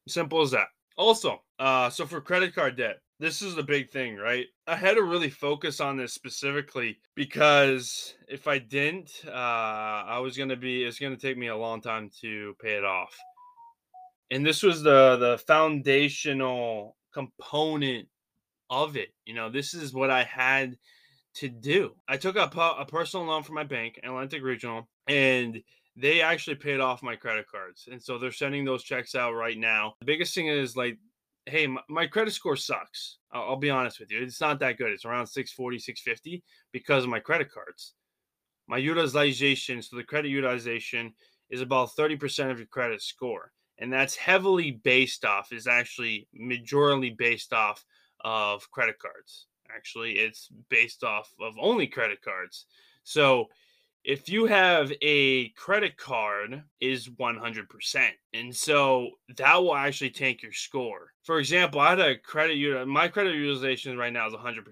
[0.07, 0.67] Simple as that.
[0.97, 4.45] Also, uh, so for credit card debt, this is the big thing, right?
[4.65, 10.37] I had to really focus on this specifically because if I didn't, uh, I was
[10.37, 10.83] gonna be.
[10.83, 13.15] It's gonna take me a long time to pay it off.
[14.31, 18.07] And this was the the foundational component
[18.69, 19.09] of it.
[19.25, 20.77] You know, this is what I had
[21.35, 21.95] to do.
[22.07, 25.61] I took a, a personal loan from my bank, Atlantic Regional, and
[25.99, 27.89] they actually paid off my credit cards.
[27.91, 29.95] And so they're sending those checks out right now.
[29.99, 30.97] The biggest thing is like,
[31.45, 33.17] hey, my, credit score sucks.
[33.31, 34.21] I'll, I'll, be honest with you.
[34.21, 34.91] It's not that good.
[34.91, 37.93] It's around 640, 650 because of my credit cards.
[38.67, 41.13] My utilization, so the credit utilization
[41.49, 43.51] is about 30% of your credit score.
[43.79, 47.83] And that's heavily based off, is actually majorly based off
[48.21, 49.47] of credit cards.
[49.75, 52.65] Actually, it's based off of only credit cards.
[53.03, 53.47] So
[54.03, 60.53] if you have a credit card is 100% and so that will actually tank your
[60.53, 61.11] score.
[61.23, 64.63] For example i had a credit my credit utilization right now is 100%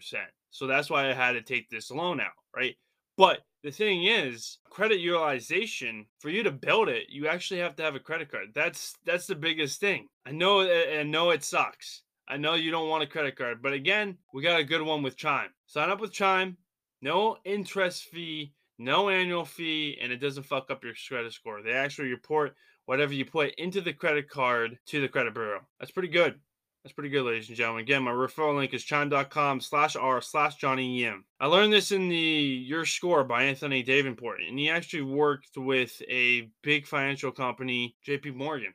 [0.52, 2.76] so that's why i had to take this loan out right?
[3.18, 7.84] But the thing is credit utilization for you to build it you actually have to
[7.84, 8.50] have a credit card.
[8.54, 10.08] That's that's the biggest thing.
[10.26, 12.04] I know i know it sucks.
[12.30, 15.04] I know you don't want a credit card but again we got a good one
[15.04, 15.50] with chime.
[15.66, 16.58] Sign up with chime
[17.02, 21.62] no interest fee no annual fee, and it doesn't fuck up your credit score.
[21.62, 25.62] They actually report whatever you put into the credit card to the credit bureau.
[25.80, 26.40] That's pretty good.
[26.84, 27.82] That's pretty good, ladies and gentlemen.
[27.82, 31.26] Again, my referral link is chime.com slash r slash Johnny Yim.
[31.40, 36.02] I learned this in the Your Score by Anthony Davenport, and he actually worked with
[36.08, 38.74] a big financial company, JP Morgan.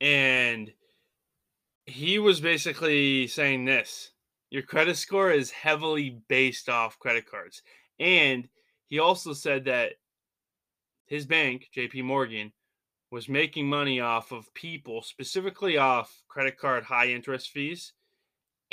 [0.00, 0.72] And
[1.86, 4.10] he was basically saying this
[4.50, 7.62] your credit score is heavily based off credit cards.
[7.98, 8.48] And
[8.86, 9.92] he also said that
[11.06, 12.52] his bank, JP Morgan,
[13.10, 17.92] was making money off of people, specifically off credit card high interest fees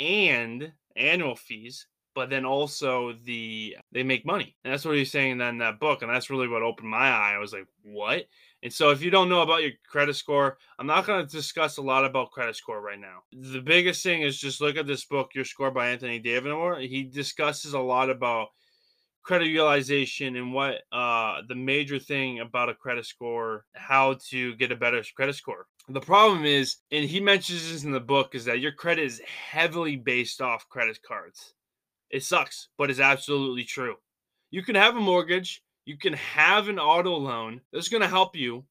[0.00, 4.56] and annual fees, but then also the they make money.
[4.64, 6.02] And that's what he's saying in that book.
[6.02, 7.34] And that's really what opened my eye.
[7.34, 8.24] I was like, what?
[8.62, 11.78] And so if you don't know about your credit score, I'm not going to discuss
[11.78, 13.22] a lot about credit score right now.
[13.32, 16.82] The biggest thing is just look at this book, Your Score by Anthony Davenport.
[16.82, 18.48] He discusses a lot about
[19.22, 24.72] credit utilization and what uh, the major thing about a credit score, how to get
[24.72, 25.66] a better credit score.
[25.88, 29.20] The problem is, and he mentions this in the book, is that your credit is
[29.20, 31.54] heavily based off credit cards.
[32.10, 33.96] It sucks, but it's absolutely true.
[34.50, 38.36] You can have a mortgage, you can have an auto loan that's going to help
[38.36, 38.64] you.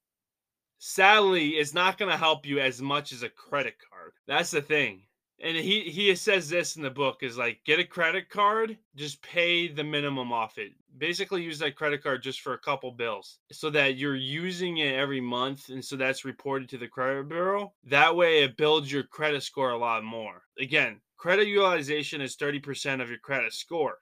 [0.80, 4.14] Sadly, it's not going to help you as much as a credit card.
[4.28, 5.04] That's the thing
[5.44, 9.22] and he he says this in the book is like get a credit card just
[9.22, 10.74] pay the minimum off it.
[10.98, 14.94] Basically use that credit card just for a couple bills so that you're using it
[14.94, 17.74] every month and so that's reported to the credit bureau.
[17.86, 20.44] That way it builds your credit score a lot more.
[20.60, 24.00] Again credit utilization is 30% of your credit score.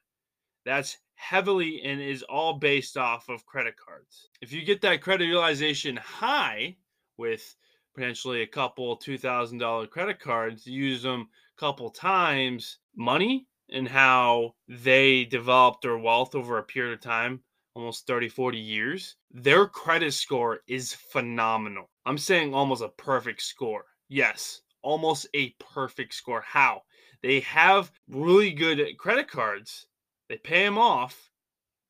[0.65, 4.29] That's heavily and is all based off of credit cards.
[4.41, 6.77] If you get that credit utilization high
[7.17, 7.55] with
[7.99, 11.27] potentially a couple two thousand dollar credit cards, use them
[11.57, 17.41] a couple times, money and how they developed their wealth over a period of time
[17.75, 21.89] almost 30 40 years their credit score is phenomenal.
[22.05, 23.83] I'm saying almost a perfect score.
[24.07, 26.41] Yes almost a perfect score.
[26.41, 26.83] How?
[27.21, 29.87] They have really good credit cards.
[30.29, 31.29] They pay them off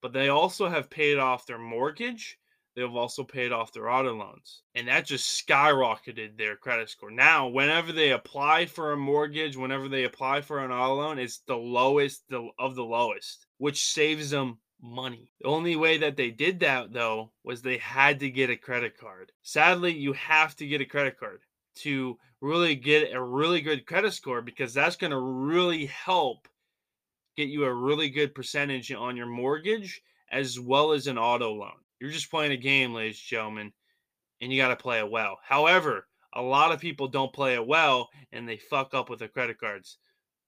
[0.01, 2.39] but they also have paid off their mortgage
[2.76, 4.61] they've also paid off their auto loans.
[4.76, 7.11] And that just skyrocketed their credit score.
[7.11, 11.39] Now, whenever they apply for a mortgage, whenever they apply for an auto loan, it's
[11.47, 12.24] the lowest
[12.57, 15.32] of the lowest, which saves them money.
[15.41, 18.97] The only way that they did that, though, was they had to get a credit
[18.97, 19.32] card.
[19.41, 21.41] Sadly, you have to get a credit card
[21.80, 26.47] to really get a really good credit score because that's going to really help
[27.36, 30.01] get you a really good percentage on your mortgage
[30.32, 31.72] as well as an auto loan.
[32.00, 33.74] You're just playing a game, ladies and gentlemen,
[34.41, 35.38] and you got to play it well.
[35.43, 39.28] However, a lot of people don't play it well and they fuck up with their
[39.28, 39.97] credit cards.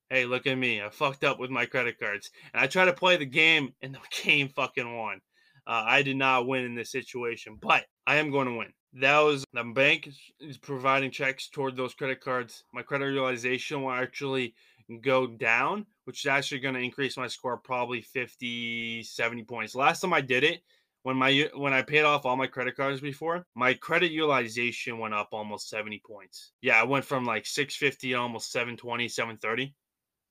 [0.09, 0.81] Hey, look at me.
[0.81, 2.31] I fucked up with my credit cards.
[2.53, 5.21] And I try to play the game and the game fucking won.
[5.67, 8.73] Uh, I did not win in this situation, but I am going to win.
[8.93, 12.65] That was the bank is providing checks toward those credit cards.
[12.73, 14.53] My credit utilization will actually
[15.01, 19.75] go down, which is actually going to increase my score probably 50, 70 points.
[19.75, 20.61] Last time I did it,
[21.03, 25.13] when my when I paid off all my credit cards before, my credit utilization went
[25.13, 26.51] up almost 70 points.
[26.61, 29.73] Yeah, I went from like 650 to almost 720, 730.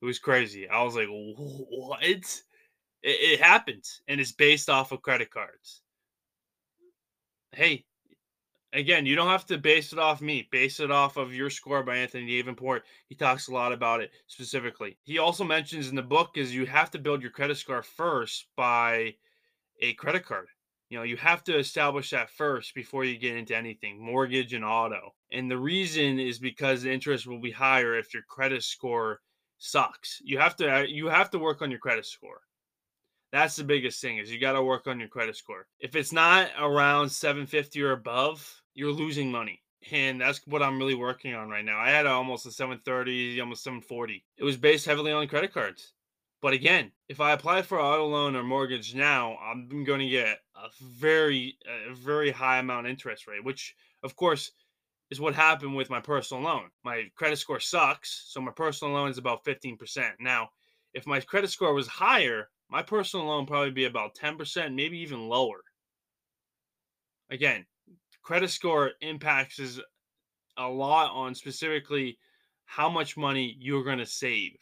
[0.03, 0.69] It was crazy.
[0.69, 2.03] I was like, what?
[2.03, 2.27] It,
[3.03, 5.83] it happens, and it's based off of credit cards.
[7.53, 7.85] Hey,
[8.73, 10.49] again, you don't have to base it off me.
[10.53, 12.85] Base it off of your score by Anthony Davenport.
[13.09, 14.99] He talks a lot about it specifically.
[15.03, 18.47] He also mentions in the book is you have to build your credit score first
[18.57, 19.15] by
[19.81, 20.47] a credit card.
[20.91, 24.65] You know, you have to establish that first before you get into anything, mortgage and
[24.65, 25.15] auto.
[25.31, 29.21] And the reason is because the interest will be higher if your credit score
[29.59, 30.21] sucks.
[30.25, 32.41] You have to uh, you have to work on your credit score.
[33.31, 35.69] That's the biggest thing is you got to work on your credit score.
[35.79, 39.63] If it's not around 750 or above, you're losing money.
[39.93, 41.79] And that's what I'm really working on right now.
[41.79, 44.25] I had almost a 730, almost 740.
[44.37, 45.93] It was based heavily on credit cards.
[46.43, 50.39] But again, if I apply for auto loan or mortgage now, I'm going to get
[50.57, 51.59] a very,
[51.91, 54.53] a very high amount interest rate, which of course
[55.11, 56.71] is what happened with my personal loan.
[56.85, 60.13] My credit score sucks, so my personal loan is about 15%.
[60.21, 60.49] Now,
[60.95, 65.29] if my credit score was higher, my personal loan probably be about 10%, maybe even
[65.29, 65.63] lower.
[67.31, 67.67] Again,
[68.23, 69.81] credit score impacts is
[70.57, 72.19] a lot on specifically
[72.65, 74.57] how much money you're going to save.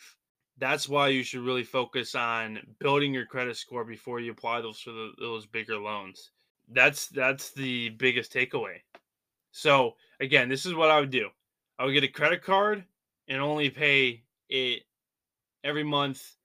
[0.59, 4.81] That's why you should really focus on building your credit score before you apply those
[4.81, 6.31] for the, those bigger loans.
[6.71, 8.79] That's that's the biggest takeaway.
[9.53, 11.29] So again, this is what I would do.
[11.79, 12.85] I would get a credit card
[13.29, 14.83] and only pay it
[15.63, 16.37] every month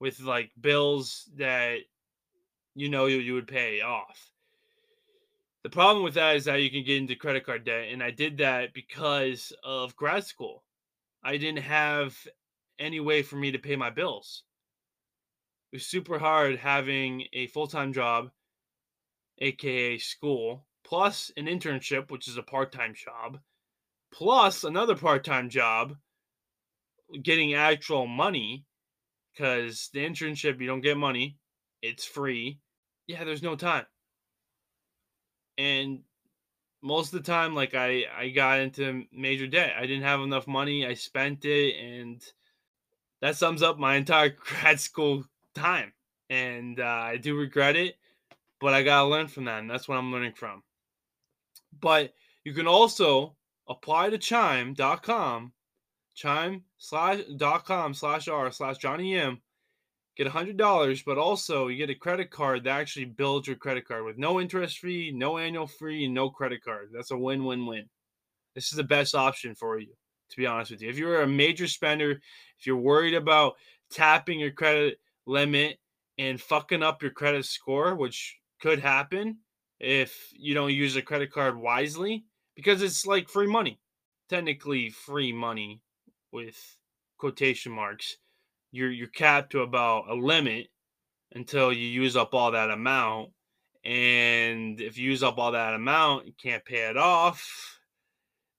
[0.00, 1.80] with like bills that
[2.74, 4.32] you know you, you would pay off.
[5.62, 8.10] The problem with that is that you can get into credit card debt, and I
[8.10, 10.64] did that because of grad school.
[11.22, 12.16] I didn't have
[12.80, 14.42] any way for me to pay my bills.
[15.72, 18.30] It was super hard having a full time job,
[19.38, 23.38] aka school, plus an internship, which is a part time job,
[24.12, 25.96] plus another part time job,
[27.22, 28.64] getting actual money
[29.32, 31.38] because the internship, you don't get money,
[31.82, 32.58] it's free.
[33.06, 33.86] Yeah, there's no time
[35.60, 36.00] and
[36.82, 40.46] most of the time like i i got into major debt i didn't have enough
[40.46, 42.24] money i spent it and
[43.20, 45.92] that sums up my entire grad school time
[46.28, 47.96] and uh, i do regret it
[48.60, 50.62] but i gotta learn from that and that's what i'm learning from
[51.80, 52.12] but
[52.44, 53.34] you can also
[53.68, 55.52] apply to chime.com
[56.14, 57.20] chime slash
[57.64, 59.40] com slash r slash johnny m
[60.20, 63.56] get a hundred dollars, but also you get a credit card that actually builds your
[63.56, 66.90] credit card with no interest fee, no annual fee, and no credit card.
[66.92, 67.88] That's a win-win-win.
[68.54, 69.94] This is the best option for you,
[70.30, 70.88] to be honest with you.
[70.88, 72.12] If you're a major spender,
[72.58, 73.54] if you're worried about
[73.90, 75.78] tapping your credit limit
[76.18, 79.38] and fucking up your credit score, which could happen
[79.78, 82.24] if you don't use a credit card wisely,
[82.54, 83.80] because it's like free money,
[84.28, 85.80] technically free money
[86.32, 86.76] with
[87.16, 88.16] quotation marks
[88.72, 90.68] you're you're capped to about a limit
[91.32, 93.30] until you use up all that amount.
[93.84, 97.79] And if you use up all that amount, you can't pay it off.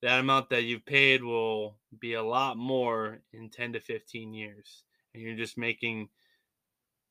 [0.02, 4.84] That amount that you've paid will be a lot more in 10 to 15 years.
[5.14, 6.10] And you're just making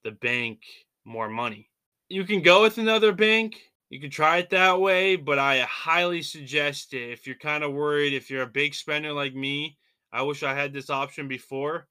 [0.03, 0.62] the bank
[1.05, 1.68] more money.
[2.09, 3.57] You can go with another bank.
[3.91, 7.72] You can try it that way, but I highly suggest it if you're kind of
[7.72, 9.76] worried, if you're a big spender like me.
[10.12, 11.86] I wish I had this option before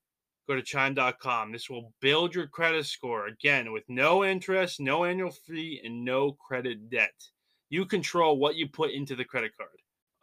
[0.49, 1.51] go to chime.com.
[1.51, 6.31] This will build your credit score again with no interest, no annual fee, and no
[6.31, 7.13] credit debt.
[7.69, 9.69] You control what you put into the credit card.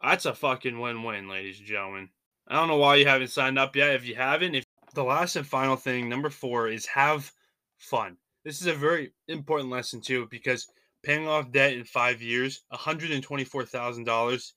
[0.01, 2.09] That's a fucking win win, ladies and gentlemen.
[2.47, 3.95] I don't know why you haven't signed up yet.
[3.95, 7.31] If you haven't, if the last and final thing, number four, is have
[7.77, 8.17] fun.
[8.45, 10.67] This is a very important lesson too, because
[11.03, 14.51] paying off debt in five years, $124,000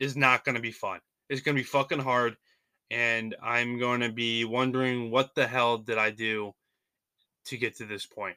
[0.00, 1.00] is not going to be fun.
[1.28, 2.36] It's going to be fucking hard.
[2.90, 6.54] And I'm going to be wondering what the hell did I do
[7.46, 8.36] to get to this point.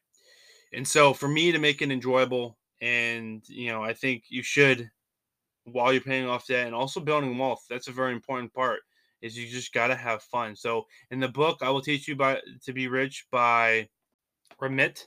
[0.74, 4.89] And so for me to make it enjoyable, and, you know, I think you should,
[5.66, 8.80] while you're paying off debt and also building wealth, that's a very important part
[9.22, 10.55] is you just got to have fun.
[10.55, 13.88] So in the book, I will teach you by to be rich by
[14.62, 15.05] Ramit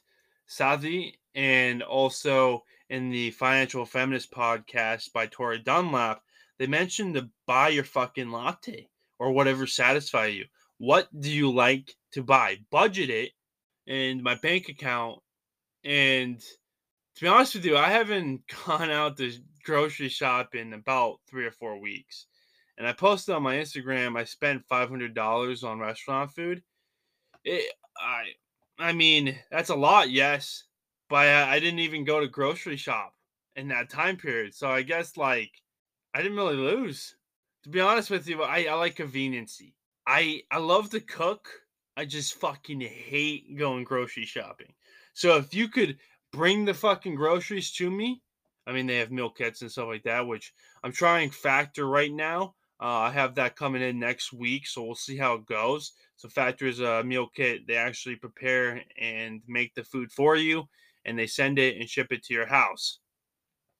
[0.48, 6.22] Sethi and also in the Financial Feminist podcast by Tori Dunlap,
[6.58, 8.88] they mentioned to buy your fucking latte
[9.18, 10.44] or whatever satisfy you.
[10.78, 12.58] What do you like to buy?
[12.70, 13.32] Budget it
[13.86, 15.20] and my bank account.
[15.84, 19.32] And to be honest with you, I haven't gone out to
[19.64, 22.26] grocery shop in about three or four weeks.
[22.76, 26.62] And I posted on my Instagram, I spent $500 on restaurant food.
[27.44, 28.24] It, I,
[28.78, 30.64] I mean, that's a lot, yes,
[31.08, 33.14] but I, I didn't even go to grocery shop
[33.56, 34.54] in that time period.
[34.54, 35.50] So I guess like
[36.14, 37.16] I didn't really lose.
[37.64, 39.74] To be honest with you, I, I like conveniency.
[40.06, 41.48] I I love to cook.
[41.96, 44.74] I just fucking hate going grocery shopping.
[45.14, 45.98] So if you could
[46.32, 48.22] bring the fucking groceries to me,
[48.66, 50.52] I mean they have meal kits and stuff like that, which
[50.82, 52.54] I'm trying Factor right now.
[52.80, 55.92] Uh, I have that coming in next week, so we'll see how it goes.
[56.16, 57.66] So Factor is a meal kit.
[57.66, 60.64] They actually prepare and make the food for you,
[61.04, 62.98] and they send it and ship it to your house.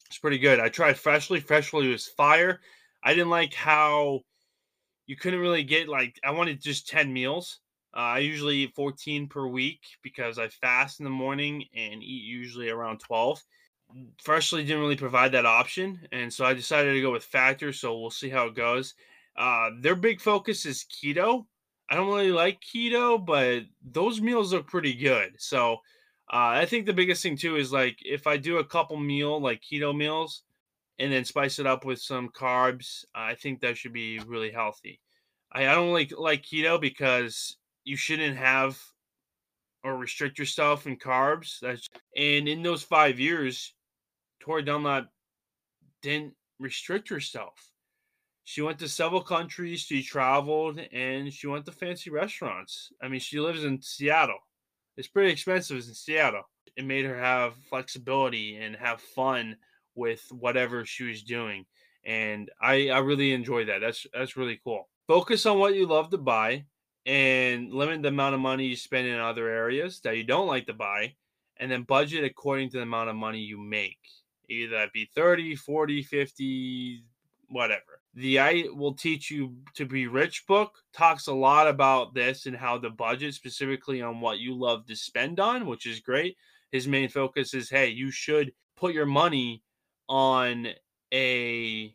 [0.07, 0.61] It's pretty good.
[0.61, 1.41] I tried Freshly.
[1.41, 2.61] Freshly was fire.
[3.03, 4.21] I didn't like how
[5.07, 7.61] you couldn't really get like I wanted just 10 meals.
[7.95, 12.25] Uh, I usually eat 14 per week because I fast in the morning and eat
[12.25, 13.43] usually around 12.
[14.23, 17.73] Freshly didn't really provide that option, and so I decided to go with Factor.
[17.73, 18.95] So we'll see how it goes.
[19.37, 21.47] Uh, their big focus is keto.
[21.89, 25.35] I don't really like keto, but those meals look pretty good.
[25.39, 25.75] So
[26.33, 29.41] uh, I think the biggest thing too is like if I do a couple meal
[29.41, 30.43] like keto meals
[30.99, 35.01] and then spice it up with some carbs, I think that should be really healthy.
[35.53, 38.81] I, I don't like like keto because you shouldn't have
[39.83, 41.59] or restrict yourself in carbs.
[41.61, 43.75] That's and in those five years,
[44.41, 45.09] Tori Dunlap
[46.03, 47.71] didn't restrict herself.
[48.45, 52.93] She went to several countries, she traveled, and she went to fancy restaurants.
[53.03, 54.39] I mean, she lives in Seattle.
[54.97, 56.43] It's pretty expensive in Seattle.
[56.77, 59.57] It made her have flexibility and have fun
[59.95, 61.65] with whatever she was doing.
[62.05, 63.81] And I, I really enjoy that.
[63.81, 64.89] That's that's really cool.
[65.07, 66.67] Focus on what you love to buy
[67.07, 70.67] and limit the amount of money you spend in other areas that you don't like
[70.67, 71.15] to buy
[71.59, 73.99] and then budget according to the amount of money you make
[74.49, 77.05] either that be 30 40 50
[77.49, 82.47] whatever the i will teach you to be rich book talks a lot about this
[82.47, 86.37] and how the budget specifically on what you love to spend on which is great
[86.73, 89.63] his main focus is hey you should put your money
[90.09, 90.69] on
[91.13, 91.95] a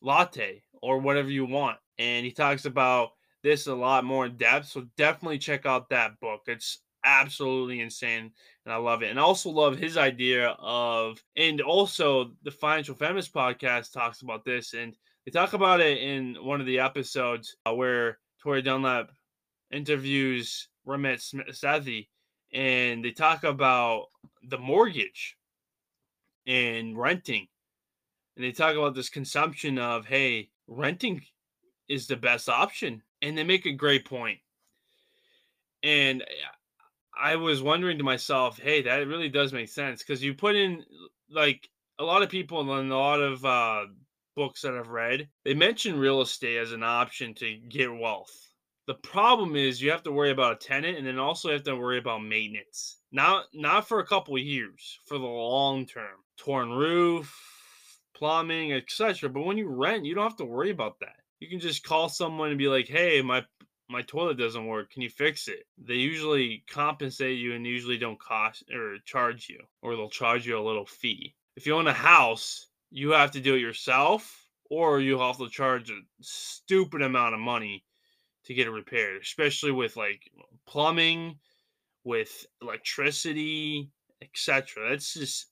[0.00, 3.10] latte or whatever you want and he talks about
[3.46, 4.66] this a lot more in depth.
[4.66, 6.42] So definitely check out that book.
[6.48, 8.32] It's absolutely insane
[8.64, 9.10] and I love it.
[9.10, 14.44] And I also love his idea of and also the Financial Feminist podcast talks about
[14.44, 14.94] this and
[15.24, 19.10] they talk about it in one of the episodes uh, where Tori Dunlap
[19.70, 22.08] interviews Ramit Sethi
[22.52, 24.06] and they talk about
[24.42, 25.36] the mortgage
[26.46, 27.46] and renting.
[28.36, 31.22] And they talk about this consumption of hey, renting
[31.88, 34.38] is the best option and they make a great point.
[35.82, 36.24] And
[37.18, 40.84] I was wondering to myself, hey, that really does make sense because you put in
[41.30, 43.86] like a lot of people and a lot of uh,
[44.34, 48.34] books that I've read, they mention real estate as an option to get wealth.
[48.86, 51.74] The problem is you have to worry about a tenant and then also have to
[51.74, 52.98] worry about maintenance.
[53.10, 56.18] Not not for a couple years, for the long term.
[56.36, 57.34] Torn roof,
[58.14, 59.28] plumbing, etc.
[59.30, 62.08] But when you rent, you don't have to worry about that you can just call
[62.08, 63.44] someone and be like, "Hey, my
[63.88, 64.90] my toilet doesn't work.
[64.90, 69.60] Can you fix it?" They usually compensate you and usually don't cost or charge you,
[69.82, 71.34] or they'll charge you a little fee.
[71.56, 75.48] If you own a house, you have to do it yourself, or you have to
[75.48, 77.84] charge a stupid amount of money
[78.44, 80.30] to get it repaired, especially with like
[80.66, 81.38] plumbing,
[82.04, 83.90] with electricity,
[84.22, 84.90] etc.
[84.90, 85.46] That's just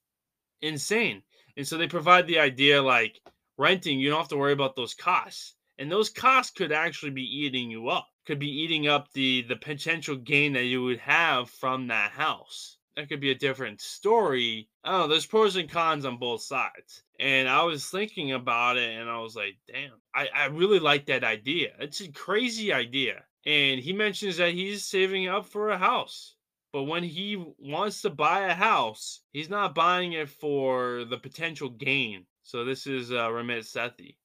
[0.62, 1.22] insane.
[1.57, 3.20] And so they provide the idea like
[3.59, 7.22] renting, you don't have to worry about those costs and those costs could actually be
[7.22, 11.51] eating you up could be eating up the the potential gain that you would have
[11.51, 12.79] from that house.
[12.97, 14.68] That could be a different story.
[14.85, 17.03] Know there's pros and cons on both sides.
[17.20, 21.07] And i was thinking about it and i was like damn i, I really like
[21.07, 21.75] that idea.
[21.79, 23.25] It's a crazy idea.
[23.47, 26.35] And he mentions that he's saving up for a house.
[26.72, 31.68] But when he wants to buy a house, he's not buying it for the potential
[31.68, 32.27] gain.
[32.43, 34.16] So this is uh, Ramit Sethi.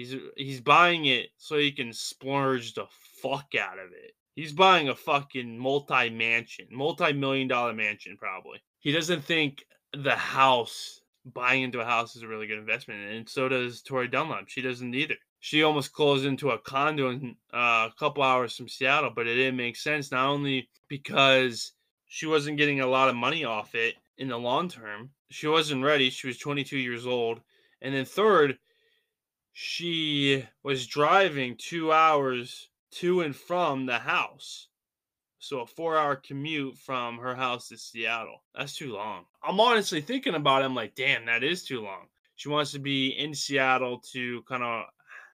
[0.00, 2.86] He's he's buying it so he can splurge the
[3.20, 4.14] fuck out of it.
[4.34, 8.62] He's buying a fucking multi mansion, multi million dollar mansion, probably.
[8.78, 13.10] He doesn't think the house, buying into a house, is a really good investment.
[13.10, 14.48] And so does Tori Dunlap.
[14.48, 15.16] She doesn't either.
[15.40, 19.34] She almost closed into a condo in uh, a couple hours from Seattle, but it
[19.34, 20.10] didn't make sense.
[20.10, 21.72] Not only because
[22.06, 25.84] she wasn't getting a lot of money off it in the long term, she wasn't
[25.84, 26.08] ready.
[26.08, 27.42] She was 22 years old.
[27.82, 28.58] And then, third,
[29.52, 34.68] she was driving two hours to and from the house.
[35.38, 38.42] So a four hour commute from her house to Seattle.
[38.54, 39.24] That's too long.
[39.42, 40.66] I'm honestly thinking about it.
[40.66, 42.06] I'm like, damn, that is too long.
[42.36, 44.84] She wants to be in Seattle to kind of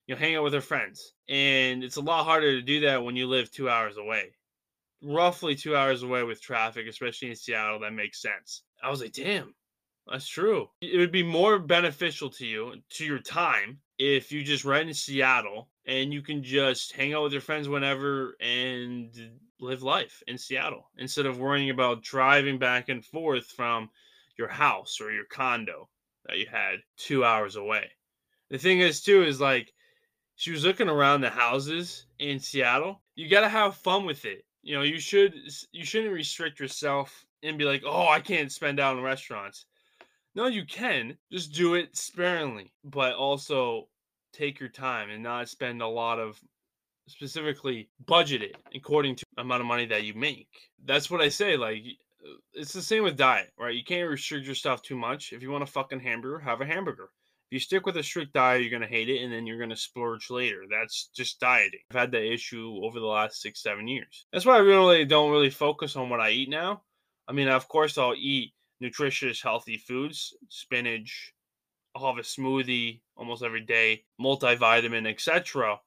[0.06, 1.14] you know hang out with her friends.
[1.28, 4.32] And it's a lot harder to do that when you live two hours away.
[5.02, 8.62] Roughly two hours away with traffic, especially in Seattle, that makes sense.
[8.82, 9.54] I was like, damn,
[10.06, 10.68] that's true.
[10.80, 14.94] It would be more beneficial to you, to your time, if you just rent in
[14.94, 19.16] Seattle and you can just hang out with your friends whenever and
[19.60, 23.88] live life in Seattle instead of worrying about driving back and forth from
[24.36, 25.88] your house or your condo
[26.26, 27.92] that you had two hours away.
[28.50, 29.72] The thing is, too, is like
[30.34, 33.02] she was looking around the houses in Seattle.
[33.14, 34.44] You got to have fun with it.
[34.62, 35.34] You know, you should
[35.70, 39.66] you shouldn't restrict yourself and be like, "Oh, I can't spend out in restaurants."
[40.34, 41.18] No, you can.
[41.30, 43.88] Just do it sparingly, but also
[44.32, 46.40] take your time and not spend a lot of
[47.08, 50.48] specifically budget it according to amount of money that you make.
[50.84, 51.56] That's what I say.
[51.56, 51.82] Like
[52.24, 53.74] uh, it's the same with diet, right?
[53.74, 55.32] You can't restrict yourself too much.
[55.32, 57.10] If you want a fucking hamburger, have a hamburger.
[57.50, 59.76] If you stick with a strict diet, you're gonna hate it, and then you're gonna
[59.76, 60.62] splurge later.
[60.70, 61.80] That's just dieting.
[61.90, 64.26] I've had that issue over the last six, seven years.
[64.32, 66.82] That's why I really don't really focus on what I eat now.
[67.28, 71.32] I mean, of course, I'll eat nutritious, healthy foods, spinach.
[71.94, 75.78] I'll have a smoothie almost every day, multivitamin, etc.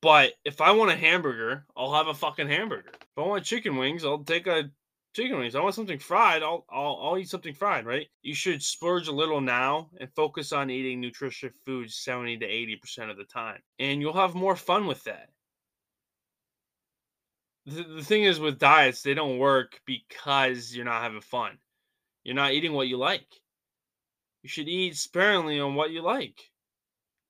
[0.00, 2.90] But if I want a hamburger, I'll have a fucking hamburger.
[2.92, 4.70] If I want chicken wings, I'll take a
[5.14, 5.54] chicken wings.
[5.54, 8.08] I want something fried, I'll, I'll I'll eat something fried, right?
[8.22, 13.10] You should splurge a little now and focus on eating nutritious foods 70 to 80%
[13.10, 13.60] of the time.
[13.78, 15.28] And you'll have more fun with that.
[17.66, 21.58] The, the thing is with diets, they don't work because you're not having fun.
[22.24, 23.26] You're not eating what you like.
[24.42, 26.50] You should eat sparingly on what you like.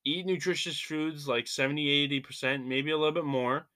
[0.05, 3.67] Eat nutritious foods like 70, 80%, maybe a little bit more,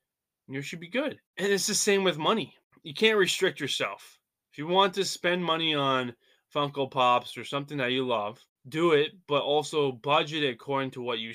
[0.47, 1.21] and you should be good.
[1.37, 2.55] And it's the same with money.
[2.83, 4.19] You can't restrict yourself.
[4.53, 6.15] If you want to spend money on
[6.55, 11.03] Funko Pops or something that you love, do it, but also budget it according to
[11.03, 11.35] what you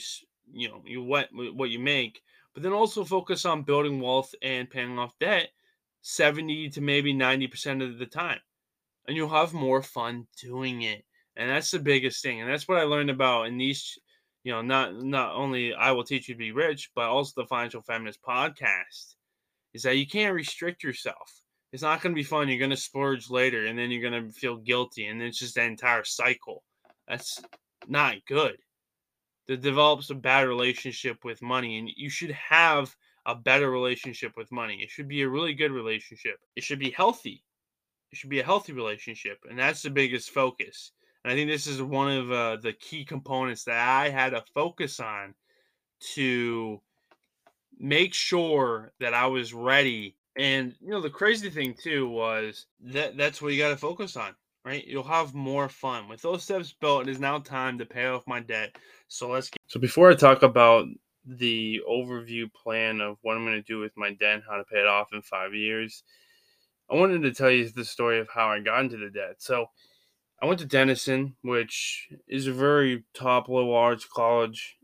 [0.51, 2.21] you know you what what you make.
[2.53, 5.49] But then also focus on building wealth and paying off debt
[6.01, 8.39] 70 to maybe 90% of the time
[9.07, 11.05] and you'll have more fun doing it.
[11.41, 12.39] And that's the biggest thing.
[12.39, 13.97] And that's what I learned about in these,
[14.43, 17.47] you know, not not only I will teach you to be rich, but also the
[17.47, 19.15] Financial Feminist podcast
[19.73, 21.41] is that you can't restrict yourself.
[21.73, 22.47] It's not going to be fun.
[22.47, 25.07] You're going to splurge later and then you're going to feel guilty.
[25.07, 26.63] And it's just that entire cycle.
[27.07, 27.41] That's
[27.87, 28.57] not good.
[29.47, 31.79] That develops a bad relationship with money.
[31.79, 34.83] And you should have a better relationship with money.
[34.83, 36.37] It should be a really good relationship.
[36.55, 37.43] It should be healthy
[38.11, 40.91] it should be a healthy relationship, and that's the biggest focus.
[41.23, 44.43] And I think this is one of uh, the key components that I had to
[44.53, 45.35] focus on
[46.13, 46.81] to
[47.77, 50.15] make sure that I was ready.
[50.37, 54.15] And you know, the crazy thing too was that that's what you got to focus
[54.15, 54.85] on, right?
[54.85, 57.07] You'll have more fun with those steps built.
[57.07, 58.75] It is now time to pay off my debt.
[59.07, 59.49] So let's.
[59.49, 60.87] Get- so before I talk about
[61.25, 64.63] the overview plan of what I'm going to do with my debt and how to
[64.63, 66.03] pay it off in five years
[66.91, 69.35] I wanted to tell you the story of how I got into the debt.
[69.37, 69.67] So
[70.41, 74.77] I went to Denison, which is a very top level arts college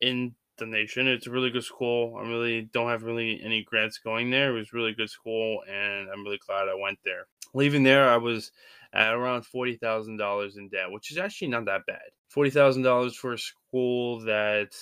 [0.00, 1.06] in the nation.
[1.06, 2.16] It's a really good school.
[2.18, 4.50] I really don't have really any regrets going there.
[4.50, 7.26] It was really good school, and I'm really glad I went there.
[7.54, 8.50] Leaving there, I was
[8.92, 12.10] at around forty thousand dollars in debt, which is actually not that bad.
[12.28, 14.74] Forty thousand dollars for a school that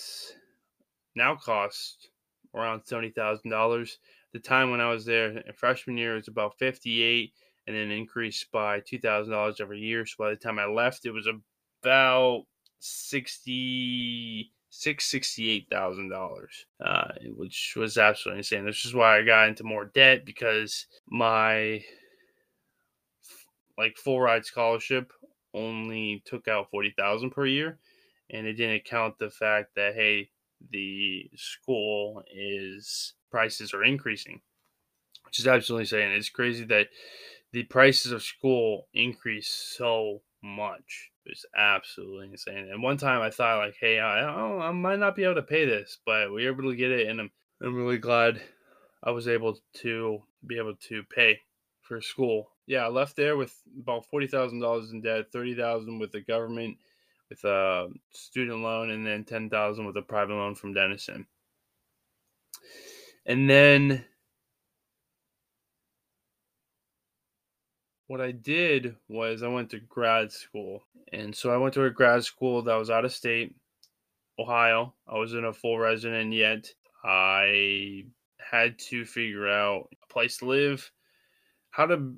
[1.14, 2.08] now costs
[2.54, 3.98] around seventy thousand dollars
[4.32, 7.32] the time when I was there, freshman year, it was about 58
[7.68, 10.06] and then increased by $2,000 every year.
[10.06, 12.46] So by the time I left, it was about
[12.80, 18.66] 60 six sixty eight thousand dollars, uh, which was absolutely insane.
[18.66, 21.82] This is why I got into more debt because my
[23.76, 25.12] like full ride scholarship
[25.54, 27.78] only took out forty thousand per year,
[28.30, 30.30] and it didn't count the fact that hey,
[30.70, 34.40] the school is prices are increasing,
[35.24, 36.88] which is absolutely saying it's crazy that
[37.52, 41.10] the prices of school increased so much.
[41.24, 42.68] It was absolutely insane.
[42.70, 45.42] And one time I thought like, hey, I, I, I might not be able to
[45.42, 47.30] pay this, but we were able to get it, and I'm
[47.60, 48.40] I'm really glad
[49.02, 51.40] I was able to be able to pay
[51.82, 52.50] for school.
[52.66, 56.20] Yeah, I left there with about forty thousand dollars in debt, thirty thousand with the
[56.20, 56.78] government,
[57.28, 61.26] with a student loan, and then ten thousand with a private loan from Denison.
[63.26, 64.04] And then
[68.08, 70.82] what I did was I went to grad school.
[71.12, 73.54] And so I went to a grad school that was out of state,
[74.38, 74.94] Ohio.
[75.06, 76.72] I wasn't a full resident yet.
[77.04, 78.04] I
[78.38, 80.90] had to figure out a place to live,
[81.70, 82.14] how to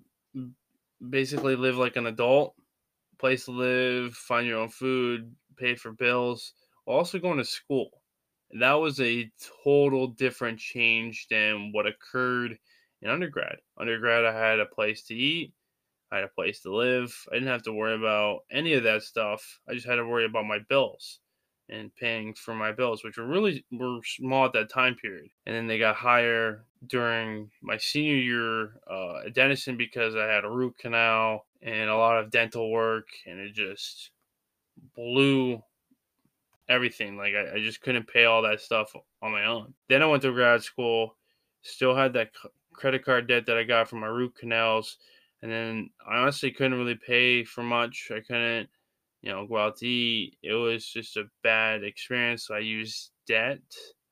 [1.09, 2.55] basically live like an adult,
[3.19, 6.55] place to live, find your own food, pay for bills,
[6.87, 7.91] also going to school.
[8.53, 9.31] And that was a
[9.65, 12.59] total different change than what occurred
[13.03, 13.57] in undergrad.
[13.79, 15.53] Undergrad, I had a place to eat,
[16.13, 17.15] I had a place to live.
[17.31, 19.61] I didn't have to worry about any of that stuff.
[19.69, 21.21] I just had to worry about my bills
[21.69, 25.31] and paying for my bills, which were really were small at that time period.
[25.47, 30.45] And then they got higher during my senior year uh, at Denison because I had
[30.45, 34.11] a root canal and a lot of dental work, and it just
[34.97, 35.63] blew
[36.69, 37.17] everything.
[37.17, 38.93] Like I, I just couldn't pay all that stuff
[39.23, 39.75] on my own.
[39.89, 41.17] Then I went to grad school,
[41.63, 42.31] still had that
[42.73, 44.97] credit card debt that I got from my root canals
[45.43, 48.11] and then I honestly couldn't really pay for much.
[48.15, 48.69] I couldn't,
[49.23, 50.37] you know, go out to eat.
[50.43, 52.47] It was just a bad experience.
[52.47, 53.61] So I used debt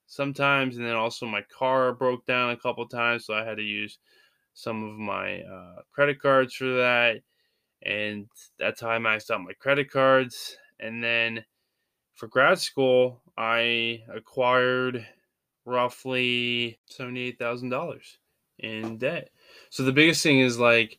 [0.07, 3.63] sometimes, and then also my car broke down a couple times, so I had to
[3.63, 3.99] use
[4.55, 7.21] some of my uh, credit cards for that,
[7.83, 8.27] and
[8.59, 10.57] that's how I maxed out my credit cards.
[10.81, 11.45] And then
[12.15, 15.07] for grad school, I acquired
[15.65, 18.19] roughly seventy-eight thousand dollars
[18.59, 19.31] in debt.
[19.71, 20.99] So the biggest thing is like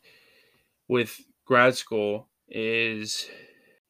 [0.90, 3.30] with grad school is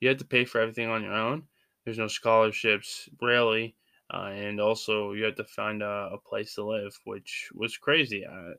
[0.01, 1.44] you have to pay for everything on your own.
[1.82, 3.74] There's no scholarships, really.
[4.12, 8.26] uh, and also you have to find a, a, place to live, which was crazy.
[8.26, 8.53] Uh,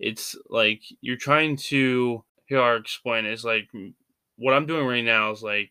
[0.00, 2.24] it's like you're trying to.
[2.46, 3.26] Here, I'll explain.
[3.26, 3.68] It's like
[4.36, 5.70] what I'm doing right now is like,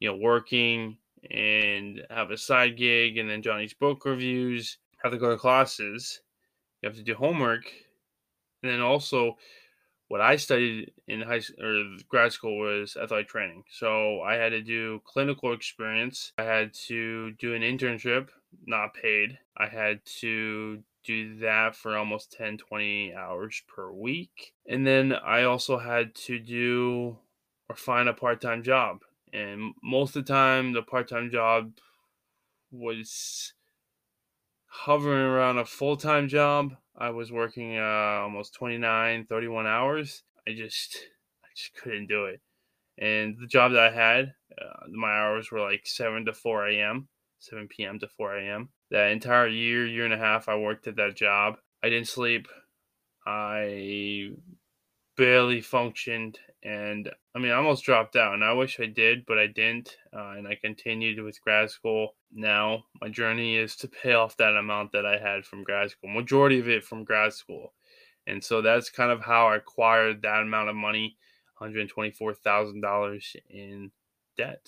[0.00, 0.96] you know, working
[1.30, 4.78] and have a side gig, and then Johnny's book reviews.
[5.02, 6.20] Have to go to classes.
[6.80, 7.64] You have to do homework,
[8.62, 9.36] and then also
[10.08, 13.64] what I studied in high or grad school was athletic training.
[13.70, 16.32] So I had to do clinical experience.
[16.38, 18.28] I had to do an internship,
[18.66, 19.38] not paid.
[19.56, 24.54] I had to do that for almost 10, 20 hours per week.
[24.66, 27.18] And then I also had to do
[27.68, 29.00] or find a part time job.
[29.32, 31.72] And most of the time, the part time job
[32.70, 33.52] was
[34.74, 40.22] hovering around a full time job I was working uh, almost 29, 31 hours.
[40.46, 40.96] I just,
[41.42, 42.40] I just couldn't do it.
[42.98, 47.08] And the job that I had, uh, my hours were like 7 to 4 a.m.,
[47.40, 47.98] 7 p.m.
[47.98, 48.68] to 4 a.m.
[48.90, 51.56] That entire year, year and a half, I worked at that job.
[51.82, 52.46] I didn't sleep.
[53.26, 54.30] I
[55.16, 59.38] barely functioned and I mean, I almost dropped out, and I wish I did, but
[59.38, 59.98] I didn't.
[60.16, 62.14] Uh, and I continued with grad school.
[62.32, 66.10] Now, my journey is to pay off that amount that I had from grad school,
[66.10, 67.74] majority of it from grad school.
[68.26, 71.18] And so that's kind of how I acquired that amount of money
[71.60, 73.90] $124,000 in
[74.36, 74.66] debt.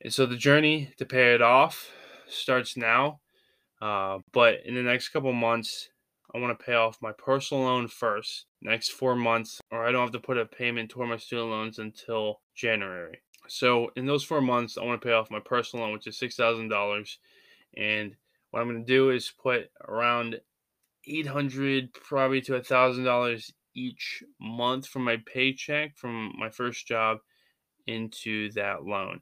[0.00, 1.90] And so the journey to pay it off
[2.28, 3.20] starts now.
[3.80, 5.88] Uh, but in the next couple months,
[6.34, 10.02] I want to pay off my personal loan first, next four months, or I don't
[10.02, 13.20] have to put a payment toward my student loans until January.
[13.46, 16.18] So in those four months, I want to pay off my personal loan, which is
[16.18, 17.18] six thousand dollars,
[17.76, 18.14] and
[18.50, 20.40] what I'm going to do is put around
[21.06, 26.86] eight hundred, probably to a thousand dollars each month from my paycheck from my first
[26.86, 27.18] job
[27.86, 29.20] into that loan.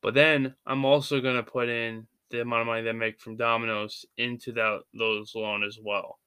[0.00, 3.20] But then I'm also going to put in the amount of money that I make
[3.20, 6.18] from Domino's into that those loan as well.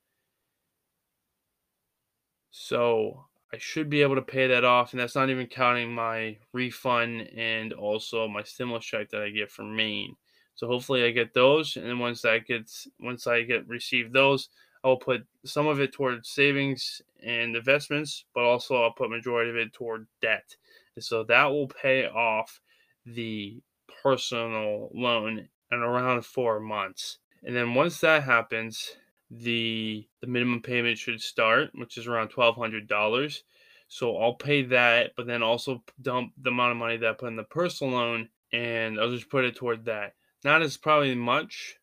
[2.58, 6.38] So I should be able to pay that off, and that's not even counting my
[6.54, 10.16] refund and also my stimulus check that I get from Maine.
[10.56, 14.48] So hopefully I get those, and then once that gets once I get received those,
[14.86, 19.50] I will put some of it towards savings and investments, but also I'll put majority
[19.50, 20.56] of it toward debt.
[20.96, 22.62] And so that will pay off
[23.06, 23.62] the
[24.02, 27.18] personal loan in around four months.
[27.44, 28.96] And then once that happens,
[29.32, 33.44] the the minimum payment should start, which is around twelve hundred dollars.
[33.88, 37.28] So I'll pay that, but then also dump the amount of money that I put
[37.28, 40.14] in the personal loan, and I'll just put it toward that.
[40.44, 41.76] Not as probably much,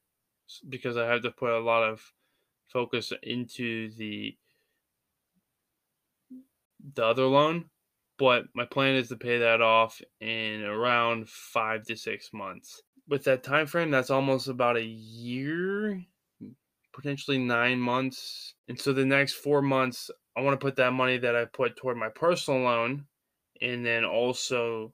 [0.68, 2.12] because I have to put a lot of
[2.68, 4.36] focus into the
[6.94, 7.66] the other loan,
[8.18, 12.82] but my plan is to pay that off in around five to six months.
[13.08, 16.04] With that time frame, that's almost about a year,
[16.92, 18.54] potentially nine months.
[18.68, 21.76] And so the next four months, I want to put that money that I put
[21.76, 23.04] toward my personal loan
[23.60, 24.92] and then also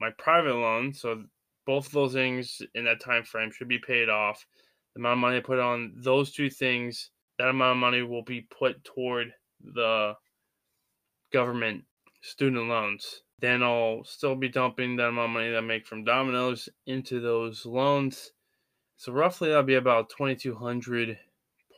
[0.00, 0.92] my private loan.
[0.92, 1.24] So
[1.66, 4.44] both of those things in that time frame should be paid off.
[4.94, 8.22] The amount of money I put on those two things, that amount of money will
[8.22, 10.14] be put toward the
[11.32, 11.84] government
[12.22, 13.22] student loans.
[13.40, 17.20] Then I'll still be dumping that amount of money that I make from Domino's into
[17.20, 18.30] those loans.
[19.04, 21.18] So roughly that'd be about twenty two hundred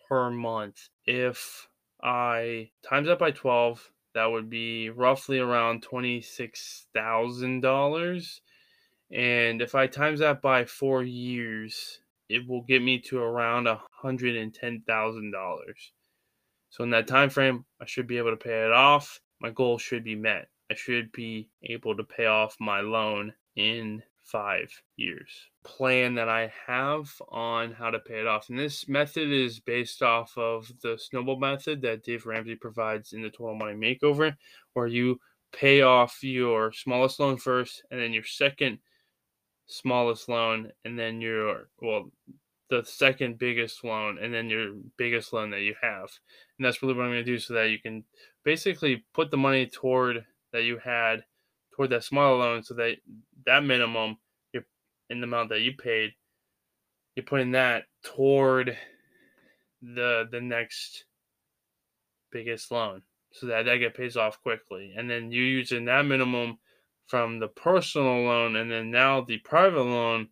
[0.08, 0.90] per month.
[1.06, 1.68] If
[2.00, 8.42] I times that by twelve, that would be roughly around twenty six thousand dollars.
[9.10, 11.98] And if I times that by four years,
[12.28, 15.90] it will get me to around a hundred and ten thousand dollars.
[16.70, 19.20] So in that time frame, I should be able to pay it off.
[19.40, 20.46] My goal should be met.
[20.70, 25.30] I should be able to pay off my loan in five years.
[25.64, 28.48] Plan that I have on how to pay it off.
[28.50, 33.22] And this method is based off of the snowball method that Dave Ramsey provides in
[33.22, 34.34] the Total Money Makeover,
[34.74, 35.20] where you
[35.52, 38.78] pay off your smallest loan first and then your second
[39.66, 42.10] smallest loan and then your well
[42.68, 46.10] the second biggest loan and then your biggest loan that you have.
[46.58, 48.04] And that's really what I'm going to do so that you can
[48.44, 51.24] basically put the money toward that you had
[51.76, 52.96] toward that smaller loan so that
[53.44, 54.16] that minimum
[54.52, 54.64] you're
[55.10, 56.12] in the amount that you paid
[57.14, 58.76] you're putting that toward
[59.82, 61.04] the the next
[62.30, 63.02] biggest loan
[63.32, 64.94] so that that get pays off quickly.
[64.96, 66.58] And then you're using that minimum
[67.06, 70.28] from the personal loan and then now the private loan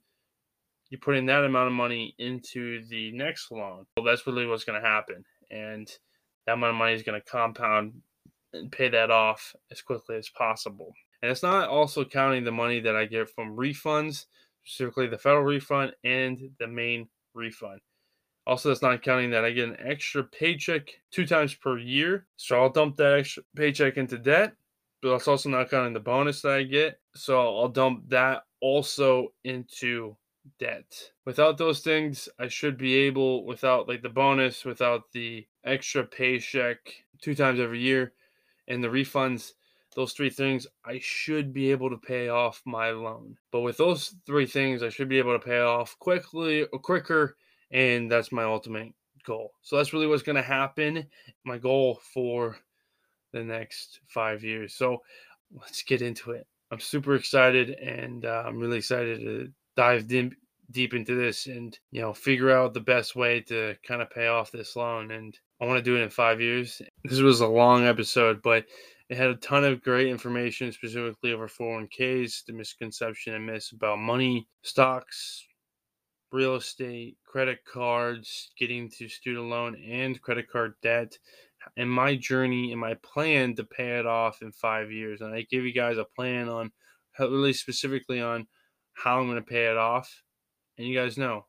[0.90, 3.86] you're putting that amount of money into the next loan.
[3.96, 5.24] Well that's really what's going to happen.
[5.50, 5.90] And
[6.46, 7.94] that amount of money is going to compound
[8.52, 10.94] and pay that off as quickly as possible
[11.24, 14.26] and it's not also counting the money that i get from refunds
[14.62, 17.80] specifically the federal refund and the Maine refund
[18.46, 22.26] also, that's not counting that I get an extra paycheck two times per year.
[22.36, 24.52] So I'll dump that extra paycheck into debt
[25.04, 26.98] but that's also not counting the bonus that I get.
[27.14, 30.16] So I'll dump that also into
[30.58, 31.10] debt.
[31.26, 36.78] Without those things, I should be able, without like the bonus, without the extra paycheck
[37.20, 38.14] two times every year,
[38.66, 39.52] and the refunds,
[39.94, 43.36] those three things, I should be able to pay off my loan.
[43.52, 47.36] But with those three things, I should be able to pay off quickly or quicker,
[47.70, 48.92] and that's my ultimate
[49.24, 49.52] goal.
[49.62, 51.06] So that's really what's going to happen.
[51.44, 52.56] My goal for
[53.32, 54.74] the next five years.
[54.74, 55.02] So
[55.52, 56.46] let's get into it.
[56.70, 60.34] I'm super excited and uh, I'm really excited to dive deep,
[60.70, 64.28] deep into this and, you know, figure out the best way to kind of pay
[64.28, 65.10] off this loan.
[65.10, 66.80] And I want to do it in five years.
[67.04, 68.64] This was a long episode, but
[69.08, 73.98] it had a ton of great information, specifically over 401ks, the misconception and myths about
[73.98, 75.46] money, stocks,
[76.32, 81.18] real estate, credit cards, getting to student loan and credit card debt,
[81.76, 85.20] and my journey and my plan to pay it off in five years.
[85.20, 86.72] And I give you guys a plan on
[87.18, 88.46] really specifically on
[88.94, 90.22] how I'm going to pay it off.
[90.76, 91.46] And you guys know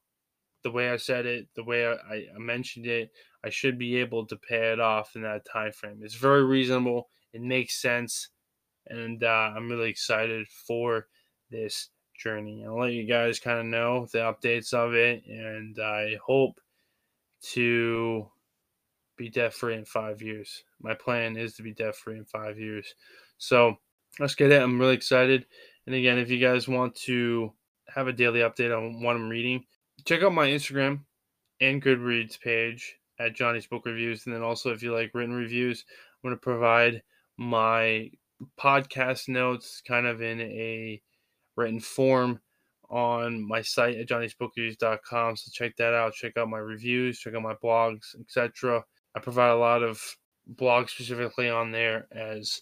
[0.63, 3.11] the way I said it, the way I, I mentioned it,
[3.43, 5.99] I should be able to pay it off in that time frame.
[6.01, 7.09] It's very reasonable.
[7.35, 8.29] It makes sense.
[8.87, 11.07] And uh, I'm really excited for
[11.51, 12.63] this journey.
[12.65, 15.25] I'll let you guys kind of know the updates of it.
[15.27, 16.61] And I hope
[17.51, 18.29] to
[19.17, 20.63] be debt free in five years.
[20.81, 22.95] My plan is to be debt free in five years.
[23.37, 23.75] So
[24.17, 24.61] let's get it.
[24.61, 25.45] I'm really excited.
[25.87, 27.51] And again, if you guys want to
[27.93, 29.65] have a daily update on what I'm reading,
[30.05, 31.01] check out my Instagram
[31.59, 34.25] and Goodreads page at Johnny's Book Reviews.
[34.25, 35.83] And then also, if you like written reviews,
[36.23, 37.03] I'm going to provide
[37.37, 38.11] my
[38.59, 41.01] podcast notes kind of in a
[41.55, 42.39] written form
[42.89, 45.35] on my site at johnnysbookreviews.com.
[45.35, 46.13] So check that out.
[46.13, 48.83] Check out my reviews, check out my blogs, etc.
[49.15, 50.01] I provide a lot of
[50.55, 52.61] blogs specifically on there as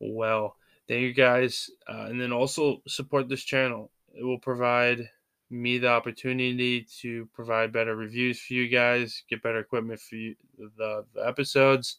[0.00, 0.56] well.
[0.88, 1.70] Thank you guys.
[1.88, 3.90] Uh, and then also support this channel.
[4.14, 5.08] It will provide
[5.50, 10.34] me the opportunity to provide better reviews for you guys, get better equipment for you,
[10.58, 11.98] the, the episodes,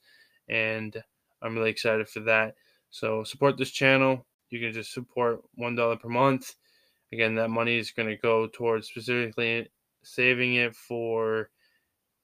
[0.49, 1.01] and
[1.43, 2.55] I'm really excited for that.
[2.89, 4.25] So support this channel.
[4.49, 6.55] You can just support one dollar per month.
[7.11, 9.69] Again, that money is going to go towards specifically
[10.03, 11.49] saving it for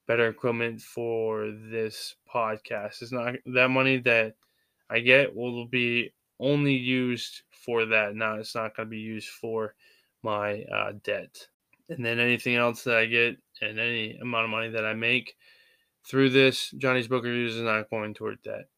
[0.06, 3.02] better equipment for this podcast.
[3.02, 4.34] It's not that money that
[4.88, 8.16] I get will be only used for that.
[8.16, 9.74] Now it's not going to be used for
[10.22, 11.46] my uh, debt.
[11.88, 15.36] And then anything else that I get and any amount of money that I make
[16.04, 18.69] through this Johnny's Book Reviews is not going toward debt.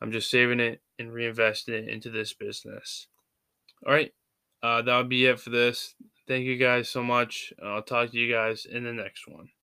[0.00, 3.08] I'm just saving it and reinvesting it into this business.
[3.86, 4.12] All right.
[4.62, 5.94] Uh, that'll be it for this.
[6.26, 7.52] Thank you guys so much.
[7.64, 9.48] I'll talk to you guys in the next one.